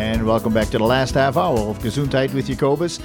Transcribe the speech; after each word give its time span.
And 0.00 0.26
welcome 0.26 0.54
back 0.54 0.68
to 0.68 0.78
the 0.78 0.84
last 0.84 1.12
half 1.12 1.36
hour 1.36 1.58
of 1.58 1.78
Gesundheit 1.80 2.32
with 2.32 2.46
Jacobus. 2.46 2.98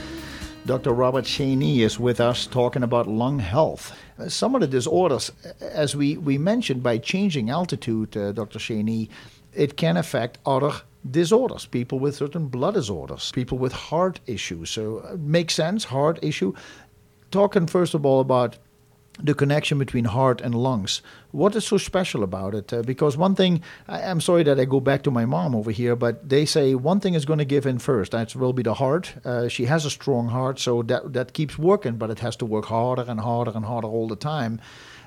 Dr. 0.66 0.94
Robert 0.94 1.26
Schoene 1.26 1.82
is 1.82 2.00
with 2.00 2.22
us 2.22 2.48
talking 2.48 2.84
about 2.84 3.06
lung 3.06 3.38
health. 3.38 3.94
Some 4.30 4.56
of 4.56 4.62
the 4.62 4.68
disorders, 4.68 5.30
as 5.60 5.94
we, 5.94 6.16
we 6.16 6.38
mentioned, 6.38 6.82
by 6.82 6.98
changing 6.98 7.50
altitude, 7.50 8.16
uh, 8.16 8.32
Dr. 8.32 8.60
Schoene, 8.60 9.10
it 9.54 9.76
can 9.76 9.98
affect 9.98 10.38
other 10.46 10.72
disorders. 11.12 11.66
People 11.66 12.00
with 12.00 12.16
certain 12.16 12.48
blood 12.48 12.76
disorders, 12.76 13.30
people 13.34 13.58
with 13.58 13.74
heart 13.74 14.22
issues. 14.26 14.70
So, 14.70 15.00
uh, 15.00 15.18
makes 15.20 15.54
sense, 15.54 15.84
heart 15.84 16.18
issue. 16.22 16.54
Talking 17.30 17.68
first 17.68 17.94
of 17.94 18.06
all 18.06 18.22
about 18.22 18.58
the 19.22 19.34
connection 19.34 19.78
between 19.78 20.06
heart 20.06 20.42
and 20.42 20.54
lungs. 20.56 21.02
What 21.32 21.56
is 21.56 21.66
so 21.66 21.78
special 21.78 22.24
about 22.24 22.54
it? 22.54 22.74
Uh, 22.74 22.82
because 22.82 23.18
one 23.18 23.36
thing, 23.36 23.62
I, 23.88 24.02
I'm 24.04 24.22
sorry 24.22 24.44
that 24.44 24.60
I 24.60 24.66
go 24.66 24.80
back 24.80 25.04
to 25.04 25.12
my 25.12 25.26
mom 25.26 25.56
over 25.56 25.72
here, 25.72 25.96
but 25.96 26.28
they 26.28 26.46
say 26.46 26.76
one 26.76 27.00
thing 27.00 27.14
is 27.14 27.26
going 27.26 27.40
to 27.40 27.46
give 27.46 27.66
in 27.66 27.80
first. 27.80 28.12
That 28.12 28.36
will 28.36 28.54
be 28.54 28.64
the 28.64 28.74
heart. 28.76 29.14
Uh, 29.24 29.48
she 29.48 29.66
has 29.66 29.86
a 29.86 29.90
strong 29.90 30.30
heart, 30.30 30.60
so 30.60 30.82
that 30.84 31.14
that 31.14 31.34
keeps 31.34 31.58
working, 31.58 31.96
but 31.96 32.10
it 32.10 32.20
has 32.20 32.36
to 32.38 32.46
work 32.46 32.66
harder 32.66 33.06
and 33.08 33.20
harder 33.20 33.52
and 33.56 33.66
harder 33.66 33.88
all 33.88 34.08
the 34.08 34.16
time. 34.16 34.60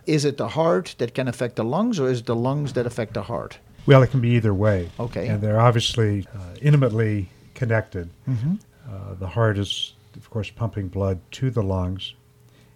Is 0.07 0.25
it 0.25 0.39
the 0.39 0.49
heart 0.49 0.95
that 0.99 1.15
can 1.15 1.29
affect 1.29 1.57
the 1.57 1.65
lungs, 1.65 2.01
or 2.01 2.09
is 2.09 2.21
it 2.21 2.27
the 2.27 2.37
lungs 2.37 2.73
that 2.73 2.87
affect 2.87 3.15
the 3.15 3.23
heart? 3.23 3.59
Well, 3.87 4.03
it 4.03 4.11
can 4.11 4.21
be 4.21 4.31
either 4.31 4.55
way. 4.55 4.91
Okay. 4.99 5.29
And 5.29 5.43
they're 5.43 5.61
obviously 5.61 6.27
uh, 6.35 6.55
intimately 6.61 7.29
connected. 7.55 8.09
Mm-hmm. 8.29 8.55
Uh, 8.89 9.15
the 9.15 9.27
heart 9.27 9.59
is, 9.59 9.95
of 10.17 10.31
course, 10.31 10.51
pumping 10.51 10.89
blood 10.89 11.21
to 11.33 11.51
the 11.51 11.63
lungs 11.63 12.15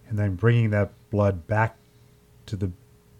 and 0.09 0.19
then 0.19 0.35
bringing 0.35 0.71
that 0.71 0.91
blood 1.13 1.47
back 1.47 1.77
to 2.47 2.57
the 2.57 2.73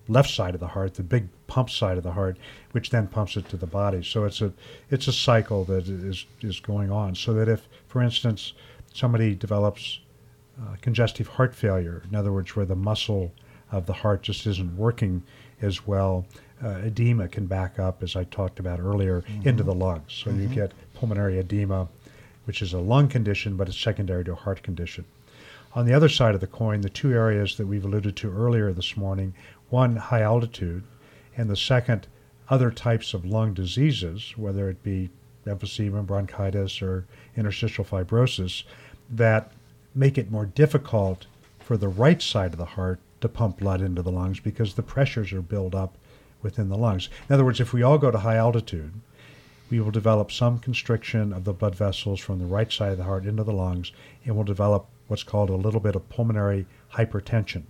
left 0.09 0.31
side 0.31 0.55
of 0.55 0.61
the 0.61 0.67
heart, 0.67 0.95
the 0.95 1.03
big 1.03 1.29
pump 1.47 1.71
side 1.71 1.97
of 1.97 2.03
the 2.03 2.13
heart, 2.13 2.37
which 2.73 2.91
then 2.91 3.07
pumps 3.07 3.37
it 3.37 3.49
to 3.51 3.57
the 3.57 3.67
body. 3.67 4.03
So 4.03 4.25
it's 4.25 4.41
a 4.41 4.53
it's 4.91 5.07
a 5.07 5.13
cycle 5.13 5.65
that 5.67 5.87
is 5.87 6.27
is 6.41 6.59
going 6.59 6.91
on. 6.91 7.15
So 7.15 7.33
that 7.35 7.49
if, 7.49 7.69
for 7.87 8.03
instance, 8.03 8.55
somebody 8.93 9.35
develops 9.35 10.01
uh, 10.61 10.77
congestive 10.81 11.29
heart 11.29 11.55
failure, 11.55 12.03
in 12.09 12.17
other 12.17 12.33
words, 12.33 12.57
where 12.57 12.67
the 12.67 12.77
muscle 12.77 13.33
of 13.71 13.87
the 13.87 13.93
heart 13.93 14.23
just 14.23 14.47
isn't 14.47 14.77
working 14.77 15.23
as 15.63 15.87
well, 15.87 16.27
uh, 16.63 16.81
edema 16.85 17.29
can 17.29 17.47
back 17.47 17.79
up, 17.79 18.03
as 18.03 18.17
I 18.17 18.25
talked 18.25 18.59
about 18.59 18.81
earlier, 18.81 19.25
into 19.45 19.63
the 19.63 19.75
lungs. 19.75 20.13
So 20.13 20.31
you 20.31 20.49
get 20.49 20.73
pulmonary 20.95 21.39
edema, 21.39 21.89
which 22.45 22.63
is 22.63 22.73
a 22.75 22.79
lung 22.79 23.09
condition, 23.09 23.57
but 23.57 23.69
it's 23.69 23.79
secondary 23.81 24.25
to 24.25 24.33
a 24.33 24.35
heart 24.35 24.63
condition. 24.63 25.05
On 25.75 25.87
the 25.87 25.95
other 25.95 26.11
side 26.11 26.35
of 26.35 26.43
the 26.43 26.47
coin, 26.47 26.83
the 26.83 26.91
two 26.91 27.13
areas 27.13 27.57
that 27.57 27.67
we've 27.67 27.85
alluded 27.85 28.15
to 28.17 28.31
earlier 28.31 28.73
this 28.73 28.95
morning 28.95 29.33
one, 29.71 29.97
high 29.97 30.21
altitude, 30.21 30.85
and 31.35 31.49
the 31.49 31.57
second, 31.57 32.07
other 32.51 32.71
types 32.71 33.15
of 33.15 33.25
lung 33.25 33.55
diseases, 33.55 34.35
whether 34.37 34.69
it 34.69 34.83
be 34.83 35.09
emphysema, 35.47 36.05
bronchitis, 36.05 36.83
or 36.83 37.07
interstitial 37.39 37.87
fibrosis, 37.87 38.65
that 39.09 39.53
make 39.95 40.19
it 40.19 40.31
more 40.31 40.45
difficult 40.45 41.25
for 41.59 41.79
the 41.79 41.89
right 41.89 42.21
side 42.21 42.53
of 42.53 42.59
the 42.59 42.67
heart 42.67 43.01
to 43.23 43.29
pump 43.29 43.59
blood 43.59 43.81
into 43.81 44.03
the 44.03 44.13
lungs 44.13 44.41
because 44.41 44.75
the 44.75 44.83
pressures 44.83 45.33
are 45.33 45.41
built 45.41 45.75
up 45.75 45.97
within 46.43 46.69
the 46.69 46.77
lungs. 46.77 47.09
In 47.31 47.35
other 47.35 47.47
words, 47.47 47.61
if 47.61 47.73
we 47.73 47.83
all 47.83 47.97
go 47.97 48.11
to 48.11 48.19
high 48.19 48.37
altitude, 48.37 48.93
we 49.71 49.81
will 49.81 49.91
develop 49.91 50.31
some 50.31 50.59
constriction 50.59 51.33
of 51.33 51.45
the 51.45 51.55
blood 51.55 51.75
vessels 51.75 52.21
from 52.21 52.39
the 52.39 52.45
right 52.45 52.71
side 52.71 52.93
of 52.93 52.99
the 52.99 53.05
heart 53.05 53.25
into 53.25 53.43
the 53.43 53.55
lungs, 53.55 53.91
and 54.27 54.35
we'll 54.35 54.45
develop 54.45 54.87
what's 55.09 55.23
called 55.23 55.51
a 55.51 55.57
little 55.57 55.81
bit 55.81 55.95
of 55.95 56.09
pulmonary 56.09 56.67
hypertension. 56.95 57.65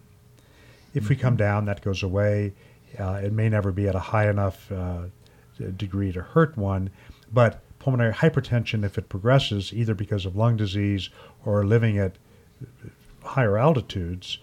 If 0.95 1.09
we 1.09 1.17
come 1.17 1.37
down, 1.37 1.65
that 1.67 1.83
goes 1.83 2.03
away. 2.03 2.53
Uh, 2.99 3.21
it 3.25 3.33
may 3.33 3.49
never 3.49 3.73
be 3.73 3.89
at 3.89 3.95
a 3.95 4.01
high 4.01 4.29
enough 4.29 4.71
uh, 4.71 5.05
degree 5.77 6.13
to 6.13 6.21
hurt 6.21 6.57
one, 6.57 6.91
but 7.33 7.63
pulmonary 7.79 8.13
hypertension, 8.13 8.85
if 8.85 8.99
it 8.99 9.09
progresses, 9.09 9.73
either 9.73 9.95
because 9.95 10.27
of 10.27 10.37
lung 10.37 10.57
disease 10.57 11.09
or 11.45 11.65
living 11.65 11.99
at 11.99 12.17
higher 13.25 13.57
altitudes, 13.57 14.39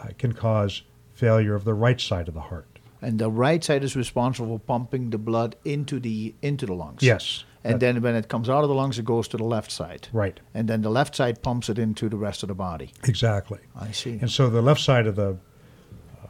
uh, 0.00 0.08
can 0.18 0.32
cause 0.32 0.82
failure 1.14 1.54
of 1.54 1.64
the 1.64 1.74
right 1.74 2.00
side 2.00 2.28
of 2.28 2.34
the 2.34 2.40
heart. 2.40 2.73
And 3.04 3.18
the 3.18 3.30
right 3.30 3.62
side 3.62 3.84
is 3.84 3.94
responsible 3.96 4.58
for 4.58 4.64
pumping 4.64 5.10
the 5.10 5.18
blood 5.18 5.56
into 5.64 6.00
the 6.00 6.34
into 6.42 6.66
the 6.66 6.74
lungs. 6.74 7.02
Yes. 7.02 7.44
And 7.66 7.80
then 7.80 8.02
when 8.02 8.14
it 8.14 8.28
comes 8.28 8.48
out 8.50 8.62
of 8.62 8.68
the 8.68 8.74
lungs, 8.74 8.98
it 8.98 9.06
goes 9.06 9.26
to 9.28 9.38
the 9.38 9.44
left 9.44 9.70
side. 9.70 10.08
right. 10.12 10.38
And 10.52 10.68
then 10.68 10.82
the 10.82 10.90
left 10.90 11.16
side 11.16 11.42
pumps 11.42 11.70
it 11.70 11.78
into 11.78 12.10
the 12.10 12.16
rest 12.18 12.42
of 12.42 12.48
the 12.48 12.54
body. 12.54 12.92
Exactly. 13.04 13.58
I 13.74 13.90
see. 13.92 14.18
And 14.20 14.30
so 14.30 14.50
the 14.50 14.60
left 14.60 14.80
side 14.80 15.06
of 15.06 15.16
the 15.16 15.38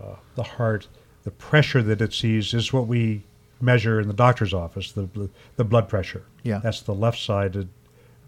uh, 0.01 0.17
the 0.37 0.43
heart, 0.45 0.89
the 1.25 1.31
pressure 1.33 1.83
that 1.83 2.01
it 2.01 2.13
sees 2.13 2.55
is 2.55 2.73
what 2.73 2.87
we 2.87 3.23
measure 3.61 4.01
in 4.01 4.07
the 4.09 4.15
doctor's 4.15 4.55
office, 4.55 4.93
the 4.93 5.09
the 5.57 5.65
blood 5.65 5.89
pressure. 5.89 6.25
Yeah. 6.43 6.61
That's 6.63 6.83
the 6.83 6.95
left-sided 6.95 7.69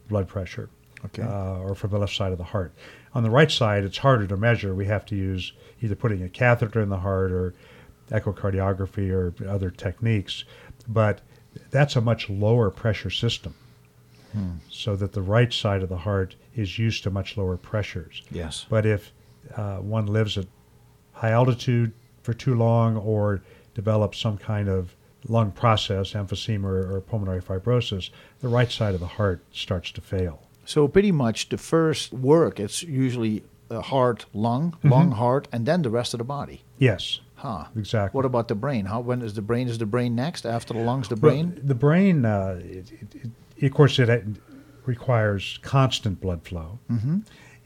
blood 0.09 0.27
pressure. 0.29 0.69
Okay. 1.05 1.23
Uh, 1.23 1.59
or 1.59 1.75
from 1.75 1.91
the 1.91 1.99
left 1.99 2.15
side 2.17 2.33
of 2.33 2.39
the 2.39 2.45
heart. 2.45 2.73
On 3.15 3.23
the 3.23 3.31
right 3.31 3.51
side, 3.51 3.85
it's 3.85 3.99
harder 3.99 4.27
to 4.27 4.37
measure. 4.37 4.75
We 4.75 4.87
have 4.87 5.05
to 5.07 5.15
use 5.15 5.53
either 5.83 5.95
putting 5.95 6.23
a 6.23 6.29
catheter 6.29 6.81
in 6.81 6.89
the 6.89 6.99
heart 6.99 7.31
or 7.31 7.55
echocardiography 8.11 9.11
or 9.13 9.33
other 9.49 9.71
techniques. 9.71 10.45
But 10.89 11.21
that's 11.71 11.97
a 11.97 12.01
much 12.01 12.29
lower 12.31 12.71
pressure 12.71 13.11
system. 13.11 13.55
So 14.71 14.97
that 14.97 15.13
the 15.15 15.23
right 15.23 15.51
side 15.51 15.83
of 15.83 15.89
the 15.89 15.97
heart 15.97 16.35
is 16.55 16.79
used 16.79 17.03
to 17.05 17.11
much 17.11 17.39
lower 17.39 17.57
pressures. 17.57 18.23
Yes. 18.31 18.67
But 18.69 18.85
if 18.85 19.11
uh, 19.57 19.77
one 19.77 20.05
lives 20.07 20.37
at 20.37 20.45
high 21.13 21.31
altitude 21.31 21.93
for 22.23 22.35
too 22.35 22.55
long 22.55 22.99
or 22.99 23.41
develops 23.75 24.19
some 24.19 24.37
kind 24.37 24.69
of 24.69 24.95
lung 25.27 25.53
process, 25.53 26.13
emphysema 26.13 26.65
or, 26.65 26.97
or 26.97 27.01
pulmonary 27.01 27.41
fibrosis, 27.41 28.11
the 28.41 28.49
right 28.49 28.71
side 28.71 28.93
of 28.93 29.01
the 29.01 29.07
heart 29.07 29.43
starts 29.53 29.91
to 29.93 30.03
fail. 30.03 30.43
So 30.67 30.87
pretty 30.87 31.13
much 31.13 31.49
the 31.49 31.57
first 31.57 32.13
work, 32.13 32.61
it's 32.61 32.83
usually 32.83 33.43
a 33.71 33.81
heart, 33.81 34.27
lung, 34.35 34.73
Mm-hmm. 34.73 34.91
lung, 34.91 35.11
heart, 35.13 35.49
and 35.51 35.65
then 35.65 35.81
the 35.81 35.89
rest 35.91 36.13
of 36.13 36.19
the 36.19 36.25
body. 36.25 36.61
Yes, 36.79 37.21
Huh. 37.37 37.67
exactly. 37.77 38.17
What 38.17 38.25
about 38.25 38.49
the 38.49 38.55
brain? 38.55 38.87
How 38.87 39.01
when 39.01 39.21
is 39.23 39.35
the 39.35 39.43
brain? 39.43 39.69
Is 39.69 39.79
the 39.79 39.87
brain 39.87 40.15
next 40.15 40.47
after 40.47 40.73
the 40.75 40.81
lungs? 40.81 41.09
The 41.09 41.17
Well, 41.17 41.33
brain? 41.33 41.61
the 41.63 41.75
brain, 41.75 42.25
uh, 42.25 42.61
it, 42.63 42.91
it, 42.93 43.31
it, 43.59 43.67
of 43.67 43.75
course, 43.75 43.99
it 43.99 44.25
requires 44.87 45.59
constant 45.63 46.21
blood 46.21 46.43
flow, 46.45 46.79
Mm-hmm. 46.91 47.19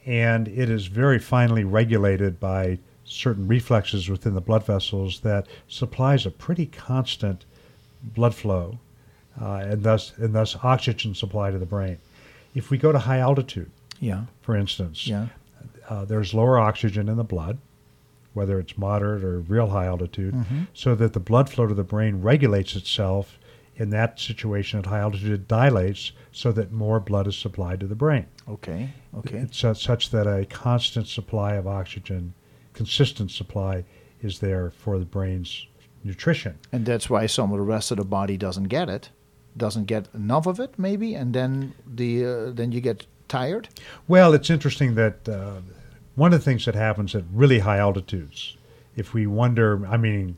and 0.07 0.49
it 0.49 0.69
is 0.71 0.87
very 0.87 1.19
finely 1.19 1.65
regulated 1.65 2.41
by 2.41 2.79
certain 3.05 3.47
reflexes 3.49 4.09
within 4.09 4.35
the 4.35 4.41
blood 4.41 4.65
vessels 4.65 5.21
that 5.21 5.47
supplies 5.69 6.27
a 6.27 6.31
pretty 6.31 6.67
constant 6.67 7.45
blood 8.03 8.35
flow, 8.35 8.79
uh, 9.41 9.55
and 9.71 9.83
thus 9.83 10.13
and 10.19 10.35
thus 10.35 10.57
oxygen 10.63 11.15
supply 11.15 11.51
to 11.51 11.59
the 11.59 11.67
brain. 11.67 11.99
If 12.55 12.71
we 12.71 12.79
go 12.79 12.91
to 12.93 12.99
high 12.99 13.19
altitude, 13.19 13.71
Yeah. 14.01 14.25
for 14.43 14.57
instance, 14.57 15.07
Yeah. 15.07 15.27
uh, 15.89 16.05
there's 16.05 16.33
lower 16.35 16.59
oxygen 16.59 17.09
in 17.09 17.17
the 17.17 17.25
blood, 17.25 17.59
whether 18.33 18.59
it's 18.61 18.79
moderate 18.79 19.25
or 19.25 19.41
real 19.41 19.69
high 19.69 19.87
altitude, 19.87 20.35
Mhm. 20.35 20.69
so 20.73 20.95
that 20.95 21.13
the 21.13 21.21
blood 21.21 21.49
flow 21.49 21.67
to 21.67 21.75
the 21.75 21.85
brain 21.85 22.21
regulates 22.23 22.77
itself. 22.77 23.39
In 23.77 23.91
that 23.91 24.21
situation 24.21 24.79
at 24.79 24.87
high 24.87 24.99
altitude, 25.01 25.33
it 25.33 25.49
dilates 25.49 26.13
so 26.33 26.53
that 26.53 26.71
more 26.71 27.01
blood 27.01 27.27
is 27.27 27.37
supplied 27.37 27.81
to 27.81 27.87
the 27.87 27.95
brain. 27.95 28.27
Okay. 28.49 28.91
Okay. 29.17 29.39
It's 29.39 29.59
such, 29.59 29.83
such 29.83 30.11
that 30.11 30.27
a 30.27 30.45
constant 30.45 31.07
supply 31.09 31.55
of 31.55 31.67
oxygen, 31.67 32.35
consistent 32.75 33.31
supply, 33.31 33.85
is 34.21 34.41
there 34.41 34.71
for 34.71 34.99
the 34.99 35.07
brain's 35.07 35.67
nutrition. 36.05 36.59
And 36.73 36.85
that's 36.85 37.09
why 37.09 37.27
some 37.27 37.53
of 37.53 37.59
the 37.59 37.65
rest 37.65 37.91
of 37.91 37.97
the 37.97 38.05
body 38.05 38.37
doesn't 38.37 38.69
get 38.69 38.89
it, 38.91 39.11
doesn't 39.57 39.87
get 39.87 40.09
enough 40.15 40.47
of 40.47 40.61
it, 40.61 40.75
maybe, 40.79 41.15
and 41.15 41.33
then 41.35 41.73
the 41.87 42.25
uh, 42.25 42.51
then 42.53 42.73
you 42.73 42.81
get 42.83 43.07
tired. 43.29 43.69
Well, 44.07 44.35
it's 44.35 44.51
interesting 44.51 44.95
that 44.97 45.27
uh, 45.29 45.61
one 46.17 46.33
of 46.33 46.41
the 46.41 46.45
things 46.45 46.65
that 46.67 46.75
happens 46.75 47.15
at 47.15 47.25
really 47.33 47.61
high 47.61 47.79
altitudes, 47.79 48.57
if 48.97 49.15
we 49.15 49.27
wonder, 49.27 49.87
I 49.87 49.97
mean, 49.97 50.37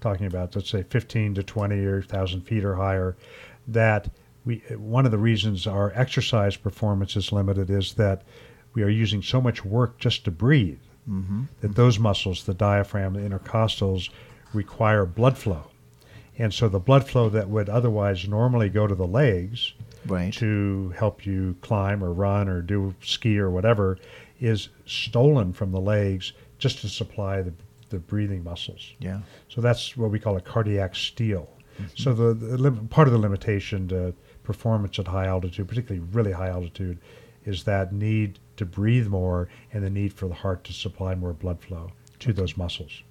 talking 0.00 0.26
about 0.26 0.54
let's 0.56 0.70
say 0.70 0.82
15 0.84 1.34
to 1.34 1.42
20 1.42 1.84
or 1.84 1.98
1,000 1.98 2.42
feet 2.42 2.64
or 2.64 2.76
higher, 2.76 3.16
that 3.68 4.08
we 4.44 4.56
one 4.76 5.04
of 5.04 5.10
the 5.10 5.18
reasons 5.18 5.66
our 5.66 5.92
exercise 5.94 6.56
performance 6.56 7.14
is 7.16 7.32
limited 7.32 7.68
is 7.70 7.94
that 7.94 8.22
we 8.72 8.82
are 8.82 8.88
using 8.88 9.20
so 9.22 9.40
much 9.40 9.64
work 9.64 9.98
just 9.98 10.24
to 10.24 10.30
breathe 10.30 10.78
Mm-hmm. 11.08 11.44
that 11.62 11.74
those 11.74 11.98
muscles, 11.98 12.44
the 12.44 12.54
diaphragm, 12.54 13.14
the 13.14 13.20
intercostals, 13.20 14.10
require 14.52 15.04
blood 15.06 15.36
flow. 15.38 15.64
And 16.38 16.52
so 16.54 16.68
the 16.68 16.78
blood 16.78 17.08
flow 17.08 17.28
that 17.30 17.48
would 17.48 17.68
otherwise 17.70 18.28
normally 18.28 18.68
go 18.68 18.86
to 18.86 18.94
the 18.94 19.06
legs 19.06 19.72
Right. 20.06 20.32
to 20.34 20.94
help 20.96 21.26
you 21.26 21.56
climb 21.62 22.04
or 22.04 22.12
run 22.12 22.48
or 22.48 22.60
do 22.62 22.94
ski 23.02 23.38
or 23.38 23.50
whatever 23.50 23.98
is 24.40 24.70
stolen 24.86 25.52
from 25.52 25.70
the 25.70 25.80
legs 25.80 26.32
just 26.58 26.80
to 26.80 26.88
supply 26.88 27.42
the, 27.42 27.52
the 27.90 27.98
breathing 27.98 28.42
muscles. 28.42 28.92
Yeah. 28.98 29.20
So 29.48 29.60
that's 29.60 29.96
what 29.96 30.10
we 30.10 30.18
call 30.18 30.36
a 30.36 30.40
cardiac 30.40 30.94
steal. 30.96 31.48
So 31.94 32.12
the, 32.12 32.34
the 32.34 32.58
lim- 32.58 32.88
part 32.88 33.08
of 33.08 33.12
the 33.12 33.18
limitation 33.18 33.88
to 33.88 34.12
performance 34.42 34.98
at 34.98 35.06
high 35.06 35.26
altitude, 35.26 35.68
particularly 35.68 36.06
really 36.12 36.32
high 36.32 36.48
altitude, 36.48 36.98
is 37.44 37.64
that 37.64 37.92
need 37.92 38.38
to 38.56 38.66
breathe 38.66 39.06
more 39.06 39.48
and 39.72 39.82
the 39.82 39.90
need 39.90 40.12
for 40.12 40.28
the 40.28 40.34
heart 40.34 40.64
to 40.64 40.72
supply 40.72 41.14
more 41.14 41.32
blood 41.32 41.60
flow 41.60 41.90
to 42.18 42.32
those 42.32 42.56
muscles. 42.56 43.02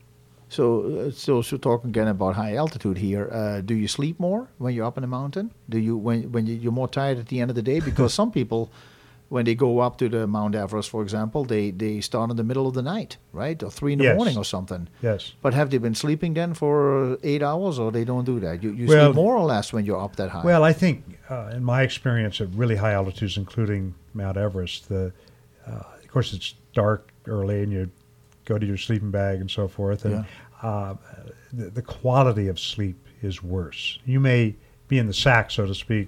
So, 0.50 1.08
uh, 1.08 1.12
so, 1.12 1.42
so 1.42 1.58
talking 1.58 1.92
again 1.92 2.08
about 2.08 2.36
high 2.36 2.56
altitude 2.56 2.98
here. 2.98 3.30
Uh, 3.32 3.62
do 3.62 3.76
you 3.76 3.88
sleep 3.88 4.20
more 4.20 4.50
when 4.58 4.74
you're 4.74 4.86
up 4.86 4.98
in 4.98 5.02
the 5.02 5.08
mountain? 5.08 5.52
Do 5.70 5.78
you 5.78 5.96
when 5.96 6.32
when 6.32 6.48
you're 6.48 6.72
more 6.72 6.88
tired 6.88 7.20
at 7.20 7.28
the 7.28 7.40
end 7.40 7.52
of 7.52 7.56
the 7.56 7.62
day? 7.62 7.80
Because 7.80 8.14
some 8.22 8.32
people, 8.32 8.72
when 9.30 9.46
they 9.46 9.56
go 9.56 9.80
up 9.80 9.98
to 9.98 10.10
the 10.10 10.26
Mount 10.28 10.56
Everest, 10.56 10.90
for 10.90 11.02
example, 11.04 11.46
they 11.46 11.72
they 11.72 12.02
start 12.02 12.30
in 12.32 12.38
the 12.38 12.44
middle 12.44 12.68
of 12.68 12.74
the 12.74 12.82
night, 12.82 13.18
right, 13.32 13.62
or 13.64 13.72
three 13.72 13.94
in 13.94 14.00
the 14.00 14.06
Yes. 14.06 14.16
morning 14.18 14.38
or 14.38 14.44
something. 14.46 14.88
Yes. 15.02 15.34
But 15.42 15.54
have 15.54 15.70
they 15.70 15.78
been 15.78 15.96
sleeping 15.96 16.34
then 16.34 16.54
for 16.56 17.18
eight 17.24 17.44
hours, 17.44 17.78
or 17.80 17.92
they 17.92 18.04
don't 18.06 18.26
do 18.26 18.40
that? 18.40 18.62
You, 18.64 18.72
you 18.74 18.88
Well- 18.88 19.06
sleep 19.14 19.16
more 19.16 19.36
or 19.38 19.46
less 19.46 19.72
when 19.72 19.86
you're 19.86 20.02
up 20.04 20.16
that 20.18 20.30
high? 20.30 20.44
Well, 20.44 20.64
I 20.64 20.74
think 20.74 21.04
uh, 21.30 21.52
in 21.56 21.64
my 21.64 21.84
experience 21.84 22.42
at 22.42 22.50
really 22.56 22.76
high 22.78 22.94
altitudes, 22.94 23.38
including 23.38 23.94
Mount 24.14 24.36
Everest, 24.38 24.90
the 24.90 25.14
uh, 25.68 25.72
of 26.04 26.08
course 26.12 26.34
it's 26.34 26.56
dark 26.74 27.12
early 27.28 27.62
and 27.64 27.72
you 27.72 27.90
go 28.46 28.58
to 28.58 28.66
your 28.66 28.78
sleeping 28.78 29.12
bag 29.12 29.40
and 29.42 29.50
so 29.52 29.68
forth, 29.68 30.06
and 30.06 30.26
uh, 30.64 30.96
the, 31.54 31.70
the 31.70 31.82
quality 31.84 32.48
of 32.48 32.60
sleep 32.60 32.98
is 33.22 33.44
worse. 33.44 34.00
You 34.06 34.20
may 34.20 34.56
be 34.88 34.98
in 34.98 35.06
the 35.06 35.14
sack, 35.14 35.52
so 35.52 35.68
to 35.68 35.76
speak, 35.76 36.08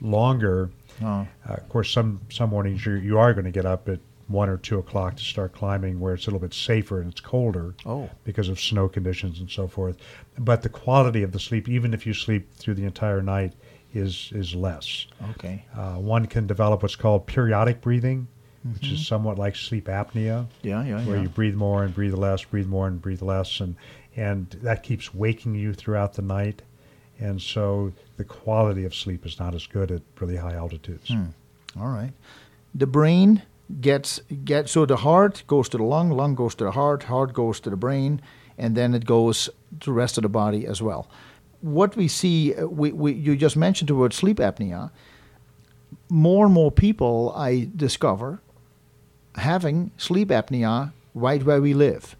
longer. 0.00 0.70
Oh. 1.02 1.26
Uh, 1.48 1.52
of 1.54 1.68
course, 1.68 1.90
some 1.90 2.20
some 2.30 2.50
mornings 2.50 2.84
you 2.86 2.94
you 2.94 3.18
are 3.18 3.32
going 3.34 3.44
to 3.44 3.50
get 3.50 3.66
up 3.66 3.88
at 3.88 4.00
one 4.28 4.48
or 4.48 4.56
two 4.56 4.78
o'clock 4.78 5.14
to 5.16 5.22
start 5.22 5.52
climbing, 5.52 6.00
where 6.00 6.12
it's 6.14 6.24
a 6.26 6.30
little 6.30 6.40
bit 6.40 6.52
safer 6.52 7.00
and 7.00 7.12
it's 7.12 7.20
colder 7.20 7.74
Oh. 7.86 8.10
because 8.24 8.48
of 8.48 8.58
snow 8.58 8.88
conditions 8.88 9.38
and 9.38 9.48
so 9.48 9.68
forth. 9.68 9.96
But 10.36 10.62
the 10.62 10.68
quality 10.68 11.22
of 11.22 11.30
the 11.30 11.38
sleep, 11.38 11.68
even 11.68 11.94
if 11.94 12.06
you 12.06 12.12
sleep 12.12 12.52
through 12.54 12.74
the 12.74 12.84
entire 12.84 13.22
night, 13.22 13.52
is 13.94 14.30
is 14.34 14.54
less. 14.54 15.06
okay. 15.30 15.64
Uh, 15.76 15.94
one 15.94 16.26
can 16.26 16.46
develop 16.46 16.82
what's 16.82 16.96
called 16.96 17.26
periodic 17.26 17.80
breathing, 17.80 18.26
which 18.74 18.90
is 18.90 19.06
somewhat 19.06 19.38
like 19.38 19.54
sleep 19.54 19.86
apnea, 19.86 20.46
Yeah, 20.62 20.82
yeah, 20.84 21.04
where 21.06 21.16
yeah. 21.16 21.22
you 21.22 21.28
breathe 21.28 21.54
more 21.54 21.84
and 21.84 21.94
breathe 21.94 22.14
less, 22.14 22.42
breathe 22.44 22.66
more 22.66 22.88
and 22.88 23.00
breathe 23.00 23.22
less, 23.22 23.60
and 23.60 23.76
and 24.16 24.50
that 24.62 24.82
keeps 24.82 25.14
waking 25.14 25.54
you 25.54 25.72
throughout 25.72 26.14
the 26.14 26.22
night. 26.22 26.62
And 27.20 27.40
so 27.40 27.92
the 28.16 28.24
quality 28.24 28.84
of 28.84 28.94
sleep 28.94 29.26
is 29.26 29.38
not 29.38 29.54
as 29.54 29.66
good 29.66 29.90
at 29.90 30.02
really 30.20 30.36
high 30.36 30.54
altitudes. 30.54 31.10
All 31.78 31.88
right. 31.88 32.12
The 32.74 32.86
brain 32.86 33.42
gets 33.80 34.20
gets 34.44 34.72
so 34.72 34.86
the 34.86 34.96
heart 34.98 35.42
goes 35.46 35.68
to 35.70 35.76
the 35.76 35.84
lung, 35.84 36.10
lung 36.10 36.34
goes 36.34 36.54
to 36.56 36.64
the 36.64 36.70
heart, 36.72 37.04
heart 37.04 37.32
goes 37.32 37.60
to 37.60 37.70
the 37.70 37.76
brain, 37.76 38.20
and 38.56 38.76
then 38.76 38.94
it 38.94 39.04
goes 39.04 39.50
to 39.80 39.86
the 39.90 39.92
rest 39.92 40.18
of 40.18 40.22
the 40.22 40.28
body 40.28 40.66
as 40.66 40.80
well. 40.80 41.08
What 41.60 41.96
we 41.96 42.08
see, 42.08 42.54
uh, 42.54 42.66
we, 42.66 42.92
we 42.92 43.12
you 43.12 43.36
just 43.36 43.56
mentioned 43.56 43.88
the 43.88 43.94
word 43.94 44.12
sleep 44.12 44.38
apnea. 44.38 44.90
More 46.08 46.46
and 46.46 46.54
more 46.54 46.70
people 46.70 47.32
I 47.36 47.68
discover 47.74 48.40
having 49.36 49.90
sleep 49.96 50.28
apnea 50.28 50.92
right 51.14 51.42
where 51.44 51.60
we 51.60 51.74
live. 51.74 52.16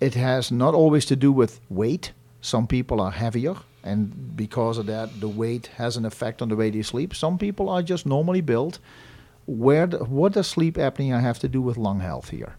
It 0.00 0.14
has 0.14 0.50
not 0.50 0.74
always 0.74 1.04
to 1.06 1.16
do 1.16 1.30
with 1.30 1.60
weight. 1.68 2.12
Some 2.40 2.66
people 2.66 3.00
are 3.00 3.12
heavier, 3.12 3.56
and 3.82 4.36
because 4.36 4.78
of 4.78 4.86
that, 4.86 5.20
the 5.20 5.28
weight 5.28 5.68
has 5.76 5.96
an 5.96 6.04
effect 6.04 6.40
on 6.40 6.48
the 6.48 6.56
way 6.56 6.70
they 6.70 6.82
sleep. 6.82 7.14
Some 7.14 7.38
people 7.38 7.68
are 7.68 7.82
just 7.82 8.06
normally 8.06 8.40
built. 8.40 8.78
Where 9.46 9.86
the, 9.86 10.04
what 10.04 10.32
does 10.32 10.46
sleep 10.46 10.76
apnea 10.76 11.20
have 11.20 11.38
to 11.40 11.48
do 11.48 11.60
with 11.60 11.76
lung 11.76 12.00
health 12.00 12.30
here? 12.30 12.56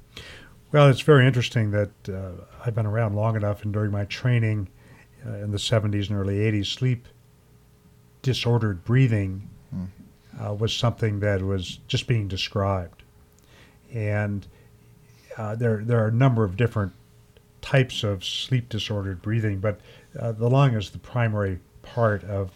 Well, 0.71 0.89
it's 0.89 1.01
very 1.01 1.25
interesting 1.25 1.71
that 1.71 1.91
uh, 2.09 2.31
I've 2.65 2.75
been 2.75 2.85
around 2.85 3.15
long 3.15 3.35
enough, 3.35 3.63
and 3.63 3.71
during 3.71 3.91
my 3.91 4.05
training 4.05 4.69
uh, 5.25 5.35
in 5.35 5.51
the 5.51 5.57
70s 5.57 6.09
and 6.09 6.17
early 6.17 6.37
80s, 6.37 6.65
sleep 6.65 7.07
disordered 8.21 8.83
breathing 8.83 9.49
uh, 10.41 10.53
was 10.53 10.73
something 10.73 11.19
that 11.19 11.41
was 11.41 11.79
just 11.87 12.07
being 12.07 12.27
described. 12.27 13.03
And 13.93 14.47
uh, 15.37 15.55
there, 15.55 15.83
there 15.83 16.03
are 16.03 16.07
a 16.07 16.13
number 16.13 16.43
of 16.43 16.57
different 16.57 16.93
types 17.63 18.03
of 18.03 18.23
sleep 18.23 18.69
disordered 18.69 19.21
breathing, 19.21 19.59
but 19.59 19.79
uh, 20.19 20.33
the 20.33 20.49
lung 20.49 20.75
is 20.75 20.91
the 20.91 20.99
primary 20.99 21.59
part 21.81 22.23
of, 22.25 22.51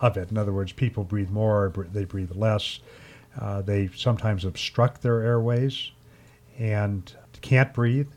of 0.00 0.16
it. 0.16 0.30
In 0.30 0.38
other 0.38 0.52
words, 0.52 0.70
people 0.70 1.02
breathe 1.02 1.30
more, 1.30 1.72
they 1.92 2.04
breathe 2.04 2.30
less. 2.36 2.78
Uh, 3.40 3.62
they 3.62 3.88
sometimes 3.96 4.44
obstruct 4.44 5.02
their 5.02 5.22
airways 5.22 5.90
and 6.58 7.12
can't 7.40 7.72
breathe, 7.72 8.08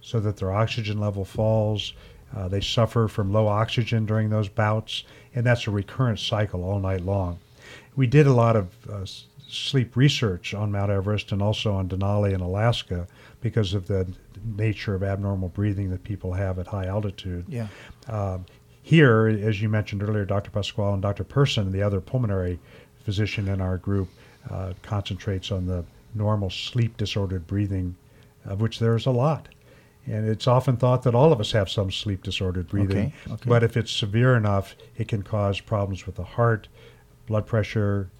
so 0.00 0.20
that 0.20 0.36
their 0.36 0.52
oxygen 0.52 0.98
level 0.98 1.24
falls. 1.24 1.92
Uh, 2.34 2.46
they 2.46 2.60
suffer 2.60 3.08
from 3.08 3.32
low 3.32 3.48
oxygen 3.48 4.06
during 4.06 4.30
those 4.30 4.48
bouts, 4.48 5.04
and 5.34 5.44
that's 5.44 5.66
a 5.66 5.70
recurrent 5.70 6.20
cycle 6.20 6.62
all 6.62 6.78
night 6.78 7.00
long. 7.00 7.38
We 7.96 8.06
did 8.06 8.28
a 8.28 8.32
lot 8.32 8.54
of 8.54 8.68
uh, 8.88 9.04
sleep 9.48 9.96
research 9.96 10.54
on 10.54 10.70
Mount 10.70 10.92
Everest 10.92 11.32
and 11.32 11.42
also 11.42 11.74
on 11.74 11.88
Denali 11.88 12.32
in 12.32 12.40
Alaska 12.40 13.08
because 13.40 13.74
of 13.74 13.88
the 13.88 14.06
nature 14.44 14.94
of 14.94 15.02
abnormal 15.02 15.48
breathing 15.48 15.90
that 15.90 16.04
people 16.04 16.32
have 16.32 16.58
at 16.58 16.66
high 16.66 16.86
altitude. 16.86 17.44
Yeah. 17.48 17.68
Um, 18.08 18.46
here, 18.82 19.26
as 19.26 19.60
you 19.60 19.68
mentioned 19.68 20.02
earlier, 20.02 20.24
Dr. 20.24 20.50
Pasquale 20.50 20.94
and 20.94 21.02
Dr. 21.02 21.24
Person, 21.24 21.70
the 21.70 21.82
other 21.82 22.00
pulmonary 22.00 22.58
physician 23.04 23.48
in 23.48 23.60
our 23.60 23.76
group, 23.76 24.08
uh, 24.50 24.72
concentrates 24.82 25.52
on 25.52 25.66
the 25.66 25.84
normal 26.14 26.50
sleep 26.50 26.96
disordered 26.96 27.46
breathing, 27.46 27.96
of 28.44 28.60
which 28.60 28.78
there's 28.78 29.06
a 29.06 29.10
lot. 29.10 29.48
And 30.06 30.28
it's 30.28 30.46
often 30.46 30.76
thought 30.76 31.02
that 31.02 31.14
all 31.14 31.32
of 31.32 31.40
us 31.40 31.52
have 31.52 31.68
some 31.68 31.90
sleep 31.90 32.22
disordered 32.22 32.68
breathing. 32.68 33.12
Okay, 33.24 33.34
okay. 33.34 33.48
But 33.48 33.62
if 33.62 33.76
it's 33.76 33.92
severe 33.92 34.34
enough, 34.34 34.74
it 34.96 35.08
can 35.08 35.22
cause 35.22 35.60
problems 35.60 36.06
with 36.06 36.16
the 36.16 36.24
heart, 36.24 36.68
blood 37.26 37.46
pressure, 37.46 38.10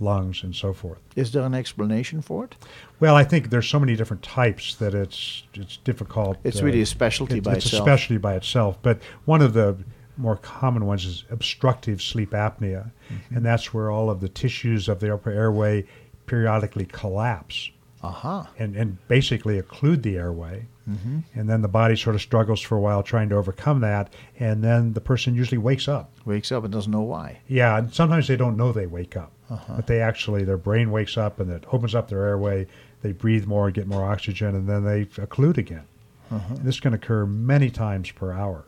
lungs, 0.00 0.42
and 0.42 0.54
so 0.56 0.72
forth. 0.72 0.98
Is 1.16 1.32
there 1.32 1.42
an 1.44 1.54
explanation 1.54 2.22
for 2.22 2.44
it? 2.44 2.56
Well, 3.00 3.14
I 3.14 3.24
think 3.24 3.50
there's 3.50 3.68
so 3.68 3.78
many 3.78 3.96
different 3.96 4.22
types 4.22 4.74
that 4.76 4.94
it's 4.94 5.42
it's 5.54 5.76
difficult. 5.78 6.38
It's 6.44 6.60
uh, 6.60 6.64
really 6.64 6.80
a 6.82 6.86
specialty 6.86 7.38
it- 7.38 7.44
by 7.44 7.54
it's 7.54 7.66
itself. 7.66 7.80
It's 7.82 7.88
a 7.88 7.90
specialty 7.90 8.18
by 8.18 8.34
itself. 8.34 8.78
But 8.82 9.00
one 9.26 9.42
of 9.42 9.52
the 9.52 9.76
more 10.16 10.36
common 10.36 10.84
ones 10.86 11.04
is 11.06 11.24
obstructive 11.30 12.02
sleep 12.02 12.30
apnea, 12.32 12.90
Mm-hmm. 13.10 13.36
and 13.36 13.44
that's 13.46 13.72
where 13.74 13.90
all 13.90 14.08
of 14.10 14.20
the 14.20 14.28
tissues 14.28 14.88
of 14.88 15.00
the 15.00 15.12
upper 15.12 15.30
airway 15.30 15.84
periodically 16.26 16.84
collapse 16.86 17.70
Aha. 18.02 18.48
and, 18.58 18.76
and 18.76 18.96
basically 19.08 19.60
occlude 19.60 20.02
the 20.02 20.16
airway. 20.16 20.66
Mm-hmm. 20.88 21.18
And 21.34 21.48
then 21.48 21.62
the 21.62 21.68
body 21.68 21.96
sort 21.96 22.16
of 22.16 22.22
struggles 22.22 22.60
for 22.60 22.76
a 22.76 22.80
while 22.80 23.02
trying 23.02 23.28
to 23.28 23.36
overcome 23.36 23.80
that, 23.80 24.12
and 24.38 24.64
then 24.64 24.92
the 24.94 25.00
person 25.00 25.34
usually 25.34 25.58
wakes 25.58 25.86
up. 25.86 26.10
Wakes 26.24 26.50
up 26.50 26.64
and 26.64 26.72
doesn't 26.72 26.90
know 26.90 27.02
why. 27.02 27.38
Yeah, 27.46 27.76
and 27.78 27.92
sometimes 27.94 28.26
they 28.26 28.36
don't 28.36 28.56
know 28.56 28.72
they 28.72 28.86
wake 28.86 29.16
up, 29.16 29.30
Uh-huh. 29.50 29.74
but 29.76 29.86
they 29.86 30.00
actually 30.00 30.44
their 30.44 30.56
brain 30.56 30.90
wakes 30.90 31.16
up 31.16 31.38
and 31.40 31.50
it 31.50 31.64
opens 31.72 31.94
up 31.94 32.08
their 32.08 32.24
airway. 32.24 32.66
They 33.02 33.12
breathe 33.12 33.46
more, 33.46 33.70
get 33.70 33.86
more 33.86 34.04
oxygen, 34.04 34.54
and 34.56 34.68
then 34.68 34.84
they 34.84 35.04
occlude 35.04 35.58
again. 35.58 35.84
Uh-huh. 36.30 36.54
This 36.62 36.80
can 36.80 36.94
occur 36.94 37.26
many 37.26 37.70
times 37.70 38.10
per 38.10 38.32
hour. 38.32 38.64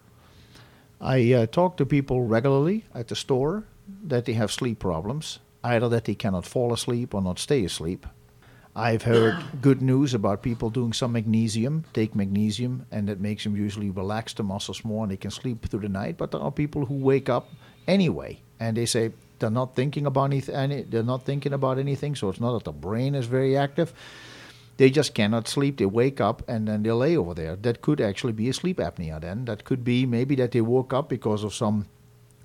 I 1.00 1.32
uh, 1.32 1.46
talk 1.46 1.76
to 1.78 1.86
people 1.86 2.22
regularly 2.22 2.84
at 2.94 3.08
the 3.08 3.16
store 3.16 3.64
that 4.04 4.24
they 4.26 4.34
have 4.34 4.52
sleep 4.52 4.78
problems, 4.78 5.40
either 5.64 5.88
that 5.88 6.04
they 6.04 6.14
cannot 6.14 6.46
fall 6.46 6.72
asleep 6.72 7.14
or 7.14 7.20
not 7.22 7.38
stay 7.38 7.64
asleep. 7.64 8.06
I've 8.74 9.02
heard 9.02 9.36
good 9.60 9.82
news 9.82 10.14
about 10.14 10.42
people 10.42 10.70
doing 10.70 10.94
some 10.94 11.12
magnesium, 11.12 11.84
take 11.92 12.14
magnesium, 12.14 12.86
and 12.90 13.06
that 13.08 13.20
makes 13.20 13.44
them 13.44 13.54
usually 13.54 13.90
relax 13.90 14.32
the 14.32 14.42
muscles 14.42 14.82
more 14.82 15.04
and 15.04 15.12
they 15.12 15.18
can 15.18 15.30
sleep 15.30 15.68
through 15.68 15.80
the 15.80 15.90
night. 15.90 16.16
But 16.16 16.30
there 16.30 16.40
are 16.40 16.50
people 16.50 16.86
who 16.86 16.94
wake 16.94 17.28
up 17.28 17.50
anyway 17.86 18.40
and 18.58 18.74
they 18.74 18.86
say 18.86 19.12
they're 19.38 19.50
not 19.50 19.76
thinking 19.76 20.06
about 20.06 20.32
any, 20.48 20.82
they're 20.84 21.02
not 21.02 21.26
thinking 21.26 21.52
about 21.52 21.78
anything, 21.78 22.14
so 22.14 22.30
it's 22.30 22.40
not 22.40 22.54
that 22.54 22.64
the 22.64 22.72
brain 22.72 23.14
is 23.14 23.26
very 23.26 23.58
active. 23.58 23.92
They 24.78 24.88
just 24.88 25.12
cannot 25.12 25.48
sleep. 25.48 25.76
They 25.76 25.84
wake 25.84 26.22
up 26.22 26.42
and 26.48 26.66
then 26.66 26.82
they 26.82 26.92
lay 26.92 27.14
over 27.14 27.34
there. 27.34 27.56
That 27.56 27.82
could 27.82 28.00
actually 28.00 28.32
be 28.32 28.48
a 28.48 28.54
sleep 28.54 28.78
apnea. 28.78 29.20
Then 29.20 29.44
that 29.44 29.64
could 29.64 29.84
be 29.84 30.06
maybe 30.06 30.34
that 30.36 30.52
they 30.52 30.62
woke 30.62 30.94
up 30.94 31.10
because 31.10 31.44
of 31.44 31.52
some 31.52 31.88